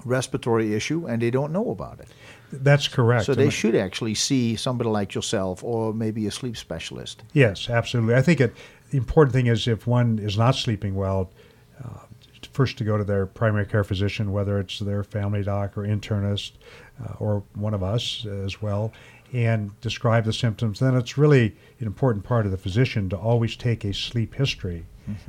respiratory 0.04 0.74
issue 0.76 1.06
and 1.08 1.22
they 1.22 1.32
don't 1.32 1.54
know 1.54 1.72
about 1.72 2.02
it. 2.02 2.10
That's 2.51 2.88
correct. 2.88 3.25
So 3.25 3.34
they 3.34 3.46
And- 3.46 3.54
should 3.54 3.75
actually 3.75 4.16
see 4.16 4.56
somebody 4.56 4.89
like 4.89 5.13
yourself 5.13 5.63
or 5.63 5.94
maybe 5.94 6.27
a 6.27 6.32
sleep 6.32 6.56
specialist. 6.58 7.24
Yes, 7.34 7.70
absolutely. 7.70 8.16
I 8.16 8.22
think 8.22 8.39
it, 8.39 8.54
the 8.92 8.98
important 8.98 9.34
thing 9.34 9.48
is 9.48 9.68
if 9.68 9.86
one 9.86 10.20
is 10.20 10.38
not 10.38 10.56
sleeping 10.56 10.96
well, 10.96 11.30
uh, 11.84 12.00
first 12.54 12.77
to 12.77 12.84
go 12.84 12.98
to 12.98 13.04
their 13.04 13.25
primary 13.25 13.66
care 13.66 13.84
physician, 13.84 14.32
whether 14.32 14.60
it's 14.60 14.80
their 14.80 15.04
family 15.04 15.44
doc 15.44 15.77
or 15.77 15.82
internist 15.84 16.54
uh, 17.04 17.13
or 17.20 17.44
one 17.54 17.74
of 17.74 17.84
us 17.84 18.25
as 18.25 18.62
well, 18.62 18.92
and 19.34 19.80
describe 19.82 20.24
the 20.24 20.34
symptoms. 20.34 20.80
Then 20.80 20.96
it's 20.96 21.18
really 21.18 21.56
an 21.80 21.86
important 21.86 22.24
part 22.24 22.46
of 22.46 22.51
the 22.51 22.58
physician 22.58 23.10
to 23.10 23.18
always 23.18 23.56
take 23.56 23.84
a 23.84 23.94
sleep 23.94 24.36
history 24.36 24.86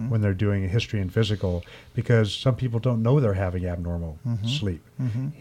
when 0.09 0.21
they're 0.21 0.35
doing 0.35 0.65
a 0.65 0.69
history 0.69 1.01
and 1.01 1.13
physical, 1.13 1.65
because 1.95 2.35
some 2.35 2.57
people 2.57 2.81
don't 2.81 3.03
know 3.03 3.21
they're 3.21 3.35
having 3.35 3.65
abnormal 3.67 4.19
sleep, 4.47 4.83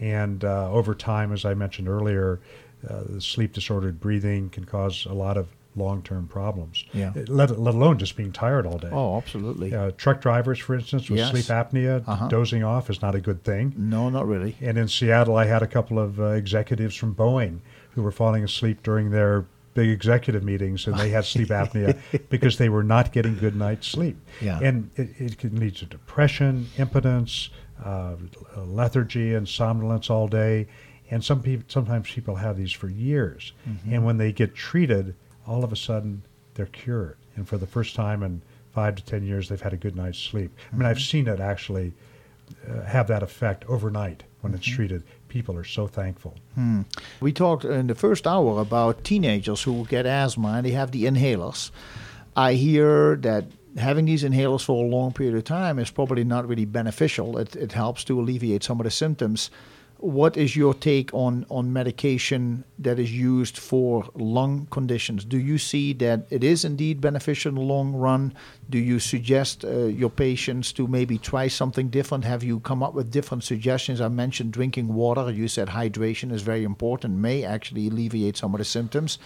and 0.00 0.44
uh, 0.44 0.70
over 0.70 0.94
time, 0.94 1.32
as 1.32 1.44
I 1.44 1.54
mentioned 1.54 1.88
earlier, 1.88 2.40
uh, 2.88 3.02
the 3.08 3.20
sleep 3.20 3.52
disordered 3.52 4.00
breathing 4.00 4.50
can 4.50 4.64
cause 4.64 5.06
a 5.06 5.12
lot 5.14 5.36
of 5.36 5.48
long-term 5.76 6.26
problems. 6.26 6.84
Yeah. 6.92 7.12
Let, 7.28 7.56
let 7.58 7.74
alone 7.74 7.98
just 7.98 8.16
being 8.16 8.32
tired 8.32 8.66
all 8.66 8.78
day. 8.78 8.88
Oh, 8.90 9.16
absolutely. 9.16 9.72
Uh, 9.74 9.92
truck 9.96 10.20
drivers, 10.20 10.58
for 10.58 10.74
instance, 10.74 11.08
with 11.08 11.18
Yes. 11.18 11.30
sleep 11.30 11.44
apnea, 11.46 12.02
Uh-huh. 12.06 12.26
dozing 12.28 12.64
off 12.64 12.90
is 12.90 13.00
not 13.00 13.14
a 13.14 13.20
good 13.20 13.44
thing. 13.44 13.74
No, 13.76 14.08
not 14.08 14.26
really. 14.26 14.56
And 14.60 14.76
in 14.76 14.88
Seattle, 14.88 15.36
I 15.36 15.44
had 15.44 15.62
a 15.62 15.68
couple 15.68 15.98
of 16.00 16.18
uh, 16.18 16.24
executives 16.30 16.96
from 16.96 17.14
Boeing 17.14 17.60
who 17.92 18.02
were 18.02 18.10
falling 18.10 18.42
asleep 18.42 18.82
during 18.82 19.10
their 19.10 19.44
big 19.78 19.90
executive 19.90 20.42
meetings 20.42 20.88
and 20.88 20.98
they 20.98 21.10
had 21.10 21.24
sleep 21.24 21.48
apnea 21.60 21.96
because 22.30 22.58
they 22.58 22.68
were 22.68 22.82
not 22.82 23.12
getting 23.12 23.38
good 23.38 23.54
night's 23.54 23.86
sleep. 23.86 24.16
Yeah. 24.40 24.58
And 24.60 24.90
it, 24.96 25.08
it 25.18 25.38
can 25.38 25.54
lead 25.60 25.76
to 25.76 25.86
depression, 25.86 26.66
impotence, 26.78 27.50
uh, 27.84 28.16
lethargy, 28.56 29.34
and 29.34 29.48
somnolence 29.48 30.10
all 30.10 30.26
day. 30.26 30.66
And 31.12 31.22
some 31.22 31.42
people, 31.42 31.64
sometimes 31.68 32.10
people 32.10 32.34
have 32.34 32.56
these 32.56 32.72
for 32.72 32.88
years. 32.88 33.52
And 33.92 34.04
when 34.04 34.16
they 34.16 34.32
get 34.32 34.56
treated, 34.56 35.14
all 35.46 35.62
of 35.62 35.72
a 35.72 35.76
sudden 35.76 36.22
they're 36.54 36.66
cured. 36.66 37.16
And 37.36 37.48
for 37.48 37.56
the 37.56 37.66
first 37.66 37.94
time 37.94 38.24
in 38.24 38.42
five 38.72 38.96
to 38.96 39.04
ten 39.04 39.22
years, 39.22 39.48
they've 39.48 39.60
had 39.60 39.72
a 39.72 39.76
good 39.76 39.94
night's 39.94 40.18
sleep. 40.18 40.50
I 40.72 40.76
mean, 40.76 40.86
I've 40.86 41.00
seen 41.00 41.28
it 41.28 41.38
actually 41.38 41.92
uh, 42.68 42.82
have 42.82 43.06
that 43.06 43.22
effect 43.22 43.64
overnight 43.68 44.24
when 44.40 44.54
it's 44.54 44.66
treated. 44.66 45.04
People 45.28 45.56
are 45.56 45.64
so 45.64 45.86
thankful. 45.86 46.34
Hmm. 46.54 46.82
We 47.20 47.32
talked 47.32 47.64
in 47.64 47.86
the 47.86 47.94
first 47.94 48.26
hour 48.26 48.60
about 48.60 49.04
teenagers 49.04 49.62
who 49.62 49.86
get 49.86 50.06
asthma 50.06 50.48
and 50.48 50.66
they 50.66 50.70
have 50.70 50.90
the 50.90 51.04
inhalers. 51.04 51.70
I 52.36 52.54
hear 52.54 53.16
that 53.16 53.46
having 53.76 54.06
these 54.06 54.22
inhalers 54.24 54.64
for 54.64 54.84
a 54.84 54.88
long 54.88 55.12
period 55.12 55.36
of 55.36 55.44
time 55.44 55.78
is 55.78 55.90
probably 55.90 56.24
not 56.24 56.48
really 56.48 56.64
beneficial. 56.64 57.38
It, 57.38 57.56
it 57.56 57.72
helps 57.72 58.04
to 58.04 58.20
alleviate 58.20 58.64
some 58.64 58.80
of 58.80 58.84
the 58.84 58.90
symptoms. 58.90 59.50
What 60.00 60.36
is 60.36 60.54
your 60.54 60.74
take 60.74 61.12
on, 61.12 61.44
on 61.50 61.72
medication 61.72 62.62
that 62.78 63.00
is 63.00 63.12
used 63.12 63.58
for 63.58 64.08
lung 64.14 64.68
conditions? 64.70 65.24
Do 65.24 65.38
you 65.38 65.58
see 65.58 65.92
that 65.94 66.26
it 66.30 66.44
is 66.44 66.64
indeed 66.64 67.00
beneficial 67.00 67.48
in 67.48 67.56
the 67.56 67.62
long 67.62 67.92
run? 67.92 68.32
Do 68.70 68.78
you 68.78 69.00
suggest 69.00 69.64
uh, 69.64 69.86
your 69.86 70.10
patients 70.10 70.72
to 70.74 70.86
maybe 70.86 71.18
try 71.18 71.48
something 71.48 71.88
different? 71.88 72.24
Have 72.24 72.44
you 72.44 72.60
come 72.60 72.80
up 72.80 72.94
with 72.94 73.10
different 73.10 73.42
suggestions? 73.42 74.00
I 74.00 74.06
mentioned 74.06 74.52
drinking 74.52 74.86
water. 74.86 75.32
You 75.32 75.48
said 75.48 75.66
hydration 75.66 76.30
is 76.30 76.42
very 76.42 76.62
important, 76.62 77.16
may 77.16 77.42
actually 77.42 77.88
alleviate 77.88 78.36
some 78.36 78.54
of 78.54 78.58
the 78.58 78.64
symptoms. 78.64 79.18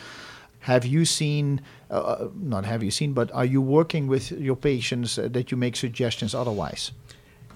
Have 0.60 0.86
you 0.86 1.04
seen, 1.04 1.60
uh, 1.90 2.28
not 2.34 2.64
have 2.64 2.82
you 2.82 2.90
seen, 2.90 3.12
but 3.12 3.30
are 3.32 3.44
you 3.44 3.60
working 3.60 4.06
with 4.06 4.32
your 4.32 4.56
patients 4.56 5.18
uh, 5.18 5.28
that 5.32 5.50
you 5.50 5.58
make 5.58 5.76
suggestions 5.76 6.34
otherwise? 6.34 6.92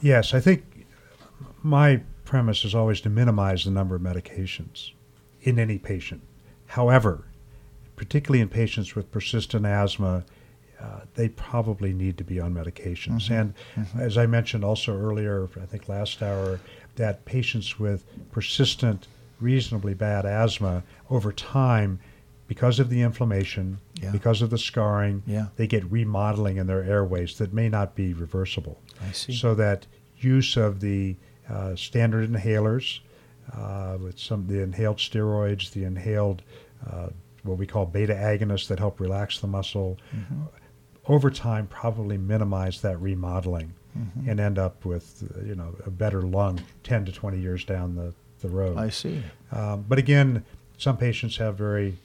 Yes, 0.02 0.34
I 0.34 0.40
think 0.40 0.64
my 1.62 2.02
premise 2.26 2.64
is 2.64 2.74
always 2.74 3.00
to 3.02 3.08
minimize 3.08 3.64
the 3.64 3.70
number 3.70 3.94
of 3.94 4.02
medications 4.02 4.90
in 5.40 5.58
any 5.58 5.78
patient. 5.78 6.20
However, 6.66 7.24
particularly 7.94 8.42
in 8.42 8.48
patients 8.48 8.94
with 8.94 9.10
persistent 9.10 9.64
asthma, 9.64 10.24
uh, 10.80 11.00
they 11.14 11.28
probably 11.30 11.94
need 11.94 12.18
to 12.18 12.24
be 12.24 12.38
on 12.38 12.52
medications. 12.52 13.30
And 13.30 13.54
as 13.98 14.18
I 14.18 14.26
mentioned 14.26 14.62
also 14.64 14.94
earlier, 14.98 15.48
I 15.60 15.64
think 15.64 15.88
last 15.88 16.20
hour, 16.22 16.60
that 16.96 17.24
patients 17.24 17.78
with 17.78 18.04
persistent, 18.32 19.06
reasonably 19.40 19.94
bad 19.94 20.26
asthma 20.26 20.82
over 21.08 21.32
time, 21.32 21.98
because 22.48 22.78
of 22.78 22.90
the 22.90 23.00
inflammation, 23.02 23.78
Yeah. 24.00 24.10
because 24.12 24.42
of 24.42 24.50
the 24.50 24.58
scarring, 24.58 25.22
Yeah. 25.26 25.46
they 25.56 25.66
get 25.66 25.90
remodeling 25.90 26.58
in 26.58 26.66
their 26.66 26.82
airways 26.84 27.38
that 27.38 27.52
may 27.52 27.68
not 27.68 27.94
be 27.94 28.12
reversible. 28.12 28.80
I 29.02 29.12
see. 29.12 29.32
So 29.32 29.54
that 29.54 29.86
use 30.18 30.56
of 30.56 30.80
the 30.80 31.16
standard 31.76 32.30
inhalers, 32.30 33.00
uh, 33.56 33.96
with 34.00 34.18
some 34.18 34.46
the 34.46 34.62
inhaled 34.62 34.98
steroids, 34.98 35.70
the 35.72 35.84
inhaled 35.84 36.42
uh, 36.90 37.08
what 37.42 37.58
we 37.58 37.66
call 37.66 37.86
beta 37.86 38.12
agonists 38.14 38.66
that 38.68 38.78
help 38.78 38.98
relax 39.00 39.38
the 39.40 39.46
muscle, 39.46 39.96
Mm-hmm. 40.14 40.42
over 41.06 41.30
time 41.30 41.66
probably 41.68 42.18
minimize 42.18 42.80
that 42.80 43.00
remodeling 43.00 43.72
Mm-hmm. 43.96 44.28
and 44.28 44.40
end 44.40 44.58
up 44.58 44.84
with 44.84 45.22
uh, 45.38 45.40
you 45.46 45.54
know 45.54 45.74
a 45.86 45.90
better 45.90 46.20
lung 46.20 46.60
10 46.82 47.06
to 47.06 47.12
20 47.12 47.38
years 47.40 47.64
down 47.64 47.94
the, 47.94 48.12
the 48.42 48.48
road. 48.48 48.76
I 48.76 48.90
see. 48.90 49.22
Um, 49.50 49.86
but 49.88 49.96
again, 49.98 50.44
some 50.76 50.98
patients 50.98 51.38
have 51.38 51.56
very 51.56 51.96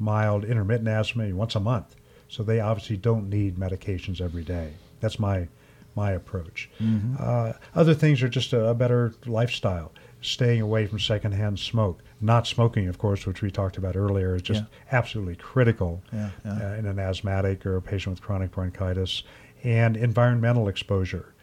mild 0.00 0.44
intermittent 0.44 0.88
asthma 0.88 1.32
once 1.32 1.54
a 1.54 1.60
month, 1.60 1.94
so 2.28 2.42
they 2.42 2.58
obviously 2.58 2.96
don't 2.96 3.28
need 3.30 3.54
medications 3.56 4.20
every 4.20 4.42
day. 4.42 4.72
That's 5.00 5.20
my 5.20 5.46
my 5.94 6.12
approach. 6.12 6.70
Uh, 7.18 7.52
other 7.74 7.94
things 7.94 8.22
are 8.22 8.28
just 8.28 8.52
a, 8.52 8.68
a 8.68 8.74
better 8.74 9.12
lifestyle, 9.26 9.92
staying 10.22 10.60
away 10.60 10.86
from 10.86 10.98
secondhand 10.98 11.58
smoke. 11.58 12.02
Not 12.20 12.46
smoking, 12.46 12.88
of 12.88 12.98
course, 12.98 13.26
which 13.26 13.40
we 13.42 13.50
talked 13.50 13.76
about 13.78 13.96
earlier, 13.96 14.34
is 14.34 14.42
just 14.42 14.64
absolutely 14.92 15.36
critical 15.36 16.02
Yeah, 16.12 16.30
yeah. 16.44 16.52
Uh, 16.52 16.74
in 16.74 16.86
an 16.86 16.98
asthmatic 16.98 17.64
or 17.64 17.76
a 17.76 17.82
patient 17.82 18.16
with 18.16 18.22
chronic 18.22 18.50
bronchitis, 18.52 19.22
and 19.64 19.96
environmental 19.96 20.68
exposure. 20.68 21.34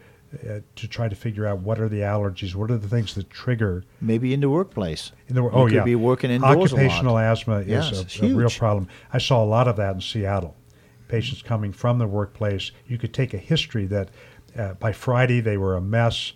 Uh, 0.45 0.59
to 0.75 0.89
try 0.89 1.07
to 1.07 1.15
figure 1.15 1.47
out 1.47 1.59
what 1.59 1.79
are 1.79 1.87
the 1.87 2.01
allergies, 2.01 2.53
what 2.53 2.69
are 2.69 2.77
the 2.77 2.89
things 2.89 3.15
that 3.15 3.29
trigger 3.29 3.85
Maybe 4.01 4.33
in 4.33 4.41
the 4.41 4.49
workplace. 4.49 5.13
in 5.29 5.35
the, 5.35 5.43
You 5.43 5.49
oh 5.51 5.65
could 5.67 5.73
yeah, 5.73 5.83
be 5.85 5.95
working 5.95 6.31
indoors. 6.31 6.73
Occupational 6.73 7.17
asthma 7.17 7.59
is 7.59 8.01
it's 8.01 8.19
a, 8.19 8.25
a 8.25 8.33
real 8.33 8.49
problem. 8.49 8.89
I 9.13 9.19
saw 9.19 9.41
a 9.41 9.47
lot 9.47 9.69
of 9.69 9.77
that 9.77 9.95
in 9.95 10.01
Seattle. 10.01 10.53
Patients 11.07 11.41
coming 11.41 11.71
from 11.71 11.97
the 11.97 12.07
workplace, 12.07 12.71
you 12.87 12.97
could 12.97 13.13
take 13.13 13.33
a 13.33 13.37
history 13.37 13.85
that 13.85 14.09
uh, 14.57 14.73
by 14.73 14.91
Friday 14.91 15.39
they 15.39 15.57
were 15.57 15.75
a 15.75 15.81
mess. 15.81 16.33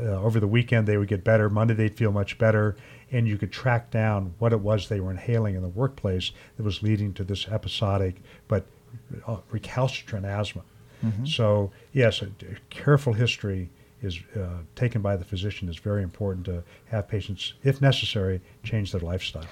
Uh, 0.00 0.04
over 0.04 0.40
the 0.40 0.48
weekend 0.48 0.88
they 0.88 0.96
would 0.96 1.08
get 1.08 1.22
better. 1.22 1.50
Monday 1.50 1.74
they'd 1.74 1.94
feel 1.94 2.10
much 2.10 2.38
better, 2.38 2.74
and 3.12 3.28
you 3.28 3.36
could 3.36 3.52
track 3.52 3.90
down 3.90 4.34
what 4.38 4.50
it 4.50 4.60
was 4.60 4.88
they 4.88 4.98
were 4.98 5.10
inhaling 5.10 5.54
in 5.56 5.62
the 5.62 5.68
workplace 5.68 6.32
that 6.56 6.62
was 6.62 6.82
leading 6.82 7.12
to 7.12 7.22
this 7.22 7.46
episodic 7.48 8.16
but 8.48 8.64
uh, 9.26 9.36
recalcitrant 9.50 10.24
asthma. 10.24 10.62
Mm-hmm. 11.04 11.26
So 11.26 11.70
yes, 11.92 12.22
a, 12.22 12.26
a 12.26 12.56
careful 12.70 13.12
history 13.12 13.68
is 14.02 14.20
uh, 14.36 14.58
taken 14.74 15.02
by 15.02 15.16
the 15.16 15.24
physician 15.24 15.68
is 15.68 15.76
very 15.76 16.02
important 16.02 16.46
to 16.46 16.62
have 16.86 17.08
patients, 17.08 17.54
if 17.62 17.80
necessary, 17.80 18.40
change 18.62 18.92
their 18.92 19.00
lifestyle. 19.00 19.46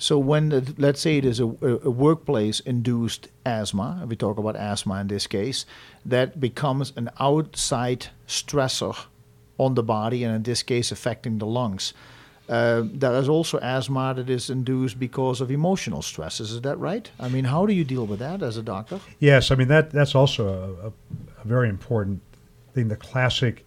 So 0.00 0.18
when 0.18 0.48
the, 0.48 0.74
let's 0.78 0.98
say 1.02 1.18
it 1.18 1.26
is 1.26 1.40
a, 1.40 1.44
a 1.44 1.90
workplace 1.90 2.60
induced 2.60 3.28
asthma, 3.44 4.06
we 4.08 4.16
talk 4.16 4.38
about 4.38 4.56
asthma 4.56 4.98
in 5.02 5.08
this 5.08 5.26
case, 5.26 5.66
that 6.06 6.40
becomes 6.40 6.94
an 6.96 7.10
outside 7.20 8.06
stressor 8.26 8.96
on 9.58 9.74
the 9.74 9.82
body, 9.82 10.24
and 10.24 10.34
in 10.34 10.42
this 10.42 10.62
case 10.62 10.90
affecting 10.90 11.36
the 11.36 11.44
lungs. 11.44 11.92
Uh, 12.48 12.84
there 12.86 13.12
is 13.12 13.28
also 13.28 13.58
asthma 13.58 14.14
that 14.14 14.30
is 14.30 14.48
induced 14.48 14.98
because 14.98 15.42
of 15.42 15.50
emotional 15.50 16.00
stresses. 16.00 16.50
Is 16.50 16.62
that 16.62 16.78
right? 16.78 17.10
I 17.20 17.28
mean, 17.28 17.44
how 17.44 17.66
do 17.66 17.74
you 17.74 17.84
deal 17.84 18.06
with 18.06 18.20
that 18.20 18.42
as 18.42 18.56
a 18.56 18.62
doctor? 18.62 19.00
Yes, 19.18 19.50
I 19.50 19.54
mean 19.54 19.68
that 19.68 19.90
that's 19.90 20.14
also 20.14 20.48
a, 20.48 20.86
a, 20.86 20.92
a 21.42 21.44
very 21.44 21.68
important 21.68 22.22
thing. 22.72 22.88
The 22.88 22.96
classic 22.96 23.66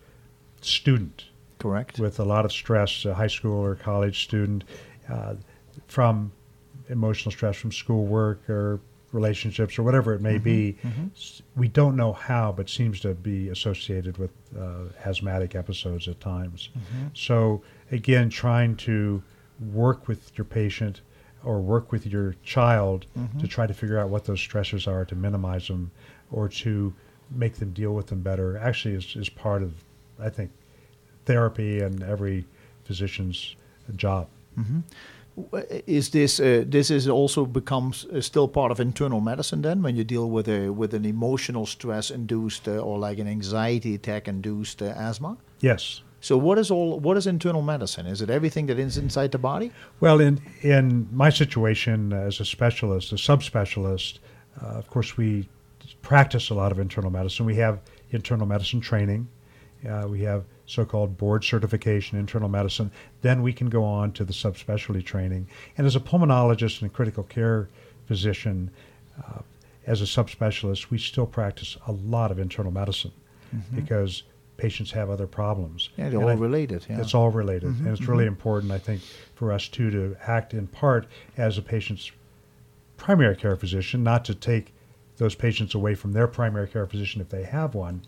student 0.62 1.26
Correct. 1.60 2.00
with 2.00 2.20
a 2.20 2.26
lot 2.26 2.44
of 2.44 2.52
stress, 2.52 3.06
a 3.06 3.14
high 3.14 3.28
school 3.28 3.64
or 3.64 3.76
college 3.76 4.24
student, 4.24 4.64
uh, 5.08 5.36
from 5.88 6.32
emotional 6.90 7.32
stress 7.32 7.56
from 7.56 7.72
schoolwork 7.72 8.50
or 8.50 8.80
relationships 9.12 9.78
or 9.78 9.84
whatever 9.84 10.14
it 10.14 10.22
may 10.22 10.36
mm-hmm. 10.36 10.44
be. 10.44 10.78
Mm-hmm. 10.84 11.06
S- 11.16 11.42
We 11.56 11.68
don't 11.68 11.96
know 11.96 12.14
how, 12.14 12.52
but 12.52 12.70
seems 12.70 13.00
to 13.02 13.14
be 13.14 13.50
associated 13.50 14.18
with 14.18 14.32
uh, 14.58 14.86
asthmatic 15.06 15.56
episodes 15.56 16.08
at 16.08 16.20
times. 16.20 16.70
Mm-hmm. 16.70 17.08
So 17.14 17.62
again, 17.92 18.30
trying 18.30 18.76
to 18.78 19.22
work 19.72 20.08
with 20.08 20.32
your 20.38 20.46
patient 20.46 21.02
or 21.44 21.62
work 21.62 21.92
with 21.92 22.08
your 22.08 22.36
child 22.44 23.06
to 23.40 23.48
try 23.48 23.68
to 23.68 23.74
figure 23.74 24.00
out 24.00 24.10
what 24.10 24.26
those 24.26 24.40
stressors 24.40 24.88
are 24.88 25.06
to 25.06 25.16
minimize 25.16 25.68
them 25.68 25.92
or 26.32 26.50
to 26.50 26.94
make 27.30 27.56
them 27.56 27.72
deal 27.72 27.94
with 27.94 28.08
them 28.08 28.22
better 28.22 28.58
actually 28.58 28.96
is, 28.96 29.16
is 29.16 29.30
part 29.30 29.62
of, 29.62 29.74
I 30.20 30.30
think, 30.30 30.52
therapy 31.26 31.82
and 31.82 32.02
every 32.02 32.46
physician's 32.86 33.56
job. 33.96 34.28
Is 35.88 36.10
this 36.10 36.40
uh, 36.40 36.64
this 36.68 36.92
is 36.92 37.08
also 37.08 37.46
becomes 37.46 38.06
uh, 38.06 38.22
still 38.22 38.48
part 38.48 38.72
of 38.72 38.80
internal 38.80 39.20
medicine 39.20 39.64
then 39.64 39.82
when 39.82 39.96
you 39.96 40.04
deal 40.04 40.30
with 40.30 40.48
a 40.48 40.70
with 40.70 40.94
an 40.94 41.06
emotional 41.06 41.66
stress 41.66 42.12
induced 42.12 42.68
uh, 42.68 42.78
or 42.78 43.00
like 43.00 43.18
an 43.18 43.28
anxiety 43.28 43.96
attack 43.96 44.28
induced 44.28 44.82
uh, 44.82 44.94
asthma? 44.96 45.38
Yes. 45.60 46.02
So 46.22 46.38
what 46.38 46.60
is 46.60 46.70
all 46.70 47.00
what 47.00 47.18
is 47.18 47.26
internal 47.26 47.64
medicine? 47.64 48.06
Is 48.06 48.22
it 48.22 48.30
everything 48.30 48.68
that 48.68 48.78
is 48.78 48.98
inside 48.98 49.32
the 49.32 49.40
body? 49.40 49.72
Well, 50.00 50.22
in 50.22 50.40
in 50.62 51.08
my 51.12 51.32
situation 51.32 52.14
as 52.14 52.40
a 52.40 52.46
specialist, 52.46 53.12
a 53.12 53.16
subspecialist, 53.16 54.20
uh, 54.62 54.68
of 54.68 54.88
course 54.88 55.18
we 55.18 55.50
practice 56.02 56.52
a 56.52 56.54
lot 56.54 56.72
of 56.72 56.80
internal 56.80 57.10
medicine. 57.10 57.46
We 57.46 57.56
have 57.56 57.80
internal 58.12 58.46
medicine 58.46 58.82
training. 58.82 59.28
Uh, 59.90 60.06
we 60.08 60.22
have 60.22 60.46
so-called 60.66 61.18
board 61.18 61.44
certification 61.44 62.18
internal 62.18 62.50
medicine. 62.50 62.92
Then 63.22 63.42
we 63.42 63.54
can 63.54 63.70
go 63.70 63.84
on 63.84 64.12
to 64.14 64.24
the 64.24 64.34
subspecialty 64.34 65.04
training. 65.04 65.48
And 65.78 65.86
as 65.86 65.96
a 65.96 66.00
pulmonologist 66.00 66.82
and 66.82 66.90
a 66.90 66.94
critical 66.94 67.24
care 67.24 67.70
physician, 68.08 68.72
uh, 69.18 69.40
as 69.86 70.02
a 70.02 70.06
subspecialist, 70.06 70.90
we 70.90 70.98
still 70.98 71.26
practice 71.26 71.78
a 71.88 71.92
lot 71.92 72.32
of 72.32 72.40
internal 72.40 72.72
medicine 72.72 73.12
mm-hmm. 73.54 73.76
because 73.76 74.24
patients 74.58 74.92
have 74.92 75.10
other 75.10 75.28
problems. 75.28 75.90
Yeah, 75.98 76.10
they're 76.10 76.20
And 76.20 76.30
all 76.30 76.38
I- 76.38 76.40
related. 76.40 76.86
Yeah. 76.90 77.02
it's 77.02 77.14
all 77.14 77.30
related, 77.30 77.70
mm-hmm, 77.70 77.88
and 77.88 77.98
it's 77.98 78.08
really 78.08 78.24
mm-hmm. 78.24 78.34
important, 78.34 78.72
I 78.72 78.78
think, 78.78 79.02
for 79.36 79.52
us 79.52 79.68
too 79.68 79.92
to 79.92 80.16
act 80.26 80.54
in 80.54 80.68
part 80.68 81.08
as 81.38 81.58
a 81.58 81.62
patient's 81.62 82.12
primary 82.96 83.36
care 83.36 83.56
physician, 83.56 84.04
not 84.04 84.24
to 84.26 84.36
take 84.36 84.74
those 85.18 85.36
patients 85.36 85.76
away 85.76 85.96
from 85.96 86.14
their 86.14 86.28
primary 86.28 86.68
care 86.68 86.88
physician 86.88 87.22
if 87.22 87.30
they 87.30 87.44
have 87.44 87.76
one, 87.76 88.02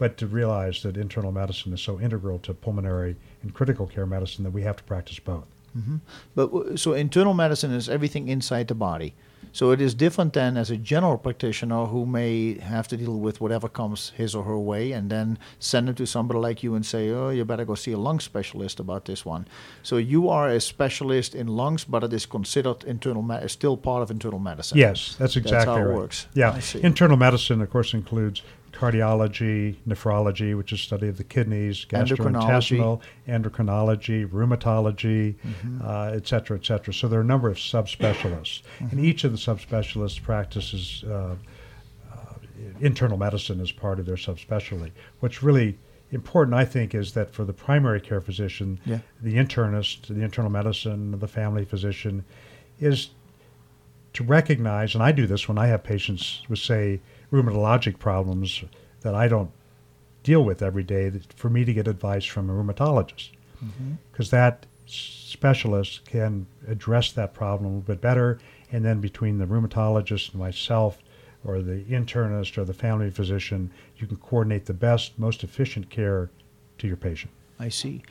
but 0.00 0.16
to 0.16 0.26
realize 0.26 0.82
that 0.82 0.96
internal 0.96 1.30
medicine 1.30 1.74
is 1.74 1.80
so 1.82 2.00
integral 2.00 2.38
to 2.38 2.54
pulmonary 2.54 3.16
and 3.42 3.52
critical 3.52 3.86
care 3.86 4.06
medicine 4.06 4.42
that 4.44 4.50
we 4.50 4.62
have 4.62 4.76
to 4.76 4.82
practice 4.84 5.18
both. 5.18 5.44
Mm-hmm. 5.78 5.96
But 6.34 6.80
so 6.80 6.94
internal 6.94 7.34
medicine 7.34 7.70
is 7.70 7.88
everything 7.88 8.26
inside 8.28 8.68
the 8.68 8.74
body. 8.74 9.14
So 9.52 9.72
it 9.72 9.80
is 9.80 9.94
different 9.94 10.32
than 10.32 10.56
as 10.56 10.70
a 10.70 10.76
general 10.76 11.18
practitioner 11.18 11.86
who 11.86 12.06
may 12.06 12.58
have 12.60 12.88
to 12.88 12.96
deal 12.96 13.18
with 13.18 13.40
whatever 13.40 13.68
comes 13.68 14.12
his 14.16 14.34
or 14.34 14.44
her 14.44 14.58
way 14.58 14.92
and 14.92 15.10
then 15.10 15.38
send 15.58 15.88
it 15.88 15.96
to 15.96 16.06
somebody 16.06 16.38
like 16.38 16.62
you 16.62 16.74
and 16.74 16.86
say, 16.86 17.10
oh, 17.10 17.30
you 17.30 17.44
better 17.44 17.64
go 17.64 17.74
see 17.74 17.92
a 17.92 17.98
lung 17.98 18.20
specialist 18.20 18.80
about 18.80 19.04
this 19.04 19.24
one. 19.24 19.46
So 19.82 19.96
you 19.96 20.28
are 20.28 20.48
a 20.48 20.60
specialist 20.60 21.34
in 21.34 21.48
lungs, 21.48 21.84
but 21.84 22.04
it 22.04 22.12
is 22.12 22.26
considered 22.26 22.84
internal, 22.84 23.22
me- 23.22 23.48
still 23.48 23.76
part 23.76 24.02
of 24.02 24.10
internal 24.10 24.38
medicine. 24.38 24.78
Yes, 24.78 25.16
that's 25.18 25.36
exactly 25.36 25.74
how 25.74 25.90
it 25.90 25.94
works. 25.94 26.26
Yeah, 26.32 26.60
internal 26.74 27.16
medicine, 27.16 27.60
of 27.60 27.70
course, 27.70 27.92
includes 27.92 28.42
cardiology, 28.72 29.76
nephrology, 29.86 30.56
which 30.56 30.72
is 30.72 30.80
study 30.80 31.08
of 31.08 31.16
the 31.16 31.24
kidneys, 31.24 31.84
gastrointestinal, 31.86 33.00
endocrinology, 33.28 34.28
rheumatology, 34.28 35.34
Mm-hmm. 35.34 35.80
uh, 35.84 36.10
et 36.12 36.26
cetera, 36.26 36.56
et 36.56 36.64
cetera. 36.64 36.92
So 36.94 37.08
there 37.08 37.18
are 37.18 37.22
a 37.22 37.26
number 37.26 37.48
of 37.48 37.56
subspecialists, 37.56 38.62
Mm-hmm. 38.62 38.86
and 38.90 39.04
each 39.04 39.24
of 39.24 39.32
the 39.32 39.38
subspecialists 39.38 40.22
practices 40.22 41.04
uh, 41.06 41.34
uh, 42.12 42.16
internal 42.80 43.16
medicine 43.16 43.60
as 43.60 43.72
part 43.72 43.98
of 43.98 44.06
their 44.06 44.16
subspecialty. 44.16 44.90
What's 45.20 45.42
really 45.42 45.78
important, 46.12 46.54
I 46.54 46.64
think, 46.64 46.94
is 46.94 47.12
that 47.12 47.32
for 47.32 47.44
the 47.44 47.52
primary 47.52 48.00
care 48.00 48.20
physician, 48.20 48.80
Yeah. 48.84 48.98
the 49.22 49.34
internist, 49.34 50.06
the 50.06 50.22
internal 50.22 50.50
medicine, 50.50 51.18
the 51.18 51.28
family 51.28 51.64
physician, 51.64 52.24
is 52.80 53.10
to 54.14 54.24
recognize, 54.24 54.94
and 54.94 55.04
I 55.04 55.12
do 55.12 55.26
this 55.26 55.48
when 55.48 55.56
I 55.56 55.68
have 55.68 55.84
patients 55.84 56.42
with, 56.48 56.58
say, 56.58 57.00
rheumatologic 57.32 57.98
problems 57.98 58.64
that 59.02 59.14
I 59.14 59.28
don't 59.28 59.50
deal 60.22 60.44
with 60.44 60.62
every 60.62 60.82
day, 60.82 61.10
for 61.36 61.48
me 61.48 61.64
to 61.64 61.72
get 61.72 61.88
advice 61.88 62.24
from 62.24 62.50
a 62.50 62.52
rheumatologist. 62.52 63.30
Because 64.12 64.30
that 64.30 64.66
specialist 64.86 66.04
can 66.04 66.46
address 66.68 67.12
that 67.12 67.32
problem 67.32 67.64
a 67.64 67.68
little 67.68 67.94
bit 67.94 68.00
better. 68.00 68.38
And 68.72 68.84
then 68.84 69.00
between 69.00 69.38
the 69.38 69.46
rheumatologist 69.46 70.32
and 70.32 70.40
myself, 70.40 70.98
or 71.44 71.62
the 71.62 71.84
internist 71.84 72.58
or 72.58 72.64
the 72.64 72.74
family 72.74 73.10
physician, 73.10 73.70
you 73.96 74.06
can 74.06 74.16
coordinate 74.16 74.66
the 74.66 74.74
best, 74.74 75.18
most 75.18 75.42
efficient 75.42 75.88
care 75.88 76.30
to 76.78 76.86
your 76.86 76.96
patient. 76.96 77.32
I 77.58 77.68
see. 77.68 78.02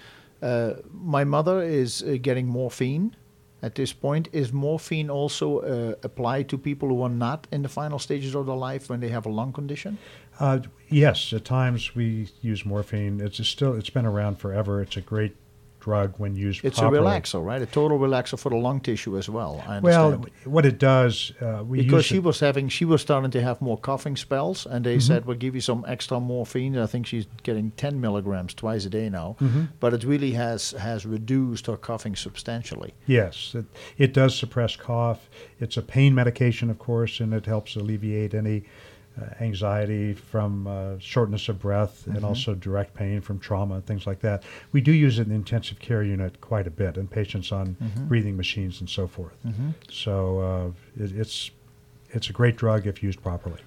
Uh, 0.41 0.75
my 0.91 1.23
mother 1.23 1.61
is 1.61 2.01
uh, 2.01 2.17
getting 2.21 2.47
morphine 2.47 3.15
at 3.61 3.75
this 3.75 3.93
point. 3.93 4.27
Is 4.31 4.51
morphine 4.53 5.09
also 5.09 5.59
uh, 5.59 5.95
applied 6.03 6.49
to 6.49 6.57
people 6.57 6.89
who 6.89 7.01
are 7.01 7.09
not 7.09 7.47
in 7.51 7.61
the 7.61 7.69
final 7.69 7.99
stages 7.99 8.35
of 8.35 8.45
their 8.45 8.55
life 8.55 8.89
when 8.89 8.99
they 8.99 9.09
have 9.09 9.25
a 9.25 9.29
lung 9.29 9.53
condition? 9.53 9.97
Uh, 10.39 10.59
yes, 10.87 11.33
at 11.33 11.45
times 11.45 11.95
we 11.95 12.29
use 12.41 12.65
morphine. 12.65 13.19
It's 13.21 13.45
still 13.47 13.73
it's 13.75 13.89
been 13.89 14.05
around 14.05 14.37
forever. 14.39 14.81
It's 14.81 14.97
a 14.97 15.01
great 15.01 15.35
drug 15.79 16.13
when 16.17 16.35
used 16.35 16.63
It's 16.65 16.79
properly. 16.79 16.99
It's 17.17 17.33
a 17.33 17.37
relaxer, 17.37 17.43
right? 17.45 17.61
A 17.61 17.65
total 17.65 17.97
relaxer 17.99 18.37
for 18.37 18.49
the 18.49 18.57
lung 18.57 18.79
tissue 18.81 19.17
as 19.17 19.29
well. 19.29 19.63
I 19.67 19.79
Well, 19.79 20.25
what 20.43 20.65
it 20.65 20.77
does, 20.77 21.31
uh, 21.41 21.63
we 21.65 21.77
because 21.83 21.99
use 22.03 22.05
she 22.05 22.17
it- 22.17 22.23
was 22.23 22.39
having, 22.41 22.67
she 22.69 22.85
was 22.85 23.01
starting 23.01 23.31
to 23.31 23.41
have 23.41 23.61
more 23.61 23.77
coughing 23.77 24.15
spells, 24.17 24.65
and 24.65 24.85
they 24.85 24.97
Mm-hmm. 24.97 24.99
said 25.01 25.25
we'll 25.25 25.37
give 25.37 25.55
you 25.55 25.61
some 25.61 25.85
extra 25.87 26.19
morphine. 26.19 26.77
I 26.77 26.85
think 26.85 27.05
she's 27.07 27.27
getting 27.43 27.71
10 27.71 28.01
milligrams 28.01 28.53
twice 28.53 28.85
a 28.85 28.89
day 28.89 29.09
now, 29.09 29.35
Mm-hmm. 29.39 29.63
but 29.79 29.93
it 29.93 30.03
really 30.03 30.31
has 30.31 30.71
has 30.71 31.05
reduced 31.05 31.67
her 31.67 31.77
coughing 31.77 32.15
substantially. 32.15 32.93
Yes, 33.07 33.55
it, 33.55 33.65
it 33.97 34.13
does 34.13 34.37
suppress 34.37 34.75
cough. 34.75 35.29
It's 35.59 35.77
a 35.77 35.81
pain 35.81 36.13
medication, 36.13 36.69
of 36.69 36.77
course, 36.79 37.19
and 37.19 37.33
it 37.33 37.45
helps 37.45 37.75
alleviate 37.75 38.33
any 38.33 38.63
anxiety 39.41 40.13
from 40.13 40.67
uh, 40.67 40.97
shortness 40.99 41.49
of 41.49 41.59
breath 41.59 42.07
and 42.07 42.23
also 42.23 42.55
direct 42.55 42.93
pain 42.93 43.21
from 43.21 43.39
trauma 43.39 43.75
and 43.75 43.85
things 43.85 44.07
like 44.07 44.19
that. 44.21 44.43
We 44.71 44.81
do 44.81 44.91
use 44.91 45.19
it 45.19 45.23
in 45.23 45.29
the 45.29 45.35
intensive 45.35 45.79
care 45.79 46.03
unit 46.03 46.39
quite 46.41 46.67
a 46.67 46.71
bit, 46.71 46.97
and 46.97 47.09
patients 47.09 47.51
on 47.51 47.75
breathing 48.07 48.37
machines 48.37 48.79
and 48.79 48.89
so 48.89 49.07
forth. 49.07 49.37
So 49.89 50.39
uh, 50.39 51.03
it, 51.03 51.11
it's 51.17 51.51
it's 52.11 52.29
a 52.29 52.33
great 52.33 52.55
drug 52.55 52.87
if 52.87 53.03
used 53.03 53.21
properly. 53.21 53.59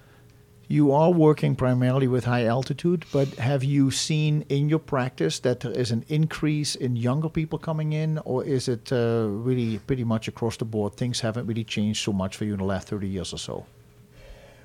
You 0.68 0.92
are 0.92 1.10
working 1.10 1.54
primarily 1.54 2.08
with 2.08 2.24
high 2.24 2.46
altitude, 2.46 3.04
but 3.12 3.28
have 3.34 3.62
you 3.62 3.90
seen 3.90 4.44
in 4.48 4.70
your 4.70 4.78
practice 4.78 5.38
that 5.40 5.60
there 5.60 5.72
is 5.72 5.90
an 5.90 6.04
increase 6.08 6.74
in 6.74 6.96
younger 6.96 7.28
people 7.28 7.58
coming 7.58 7.92
in, 7.92 8.18
or 8.24 8.42
is 8.42 8.68
it 8.68 8.90
uh, 8.90 9.26
really 9.28 9.80
pretty 9.80 10.04
much 10.04 10.28
across 10.28 10.56
the 10.56 10.64
board? 10.64 10.94
Things 10.94 11.20
haven't 11.20 11.46
really 11.46 11.64
changed 11.64 12.02
so 12.02 12.12
much 12.12 12.36
for 12.36 12.46
you 12.46 12.54
in 12.54 12.58
the 12.58 12.64
last 12.64 12.88
30 12.88 13.06
years 13.06 13.34
or 13.34 13.38
so. 13.38 13.66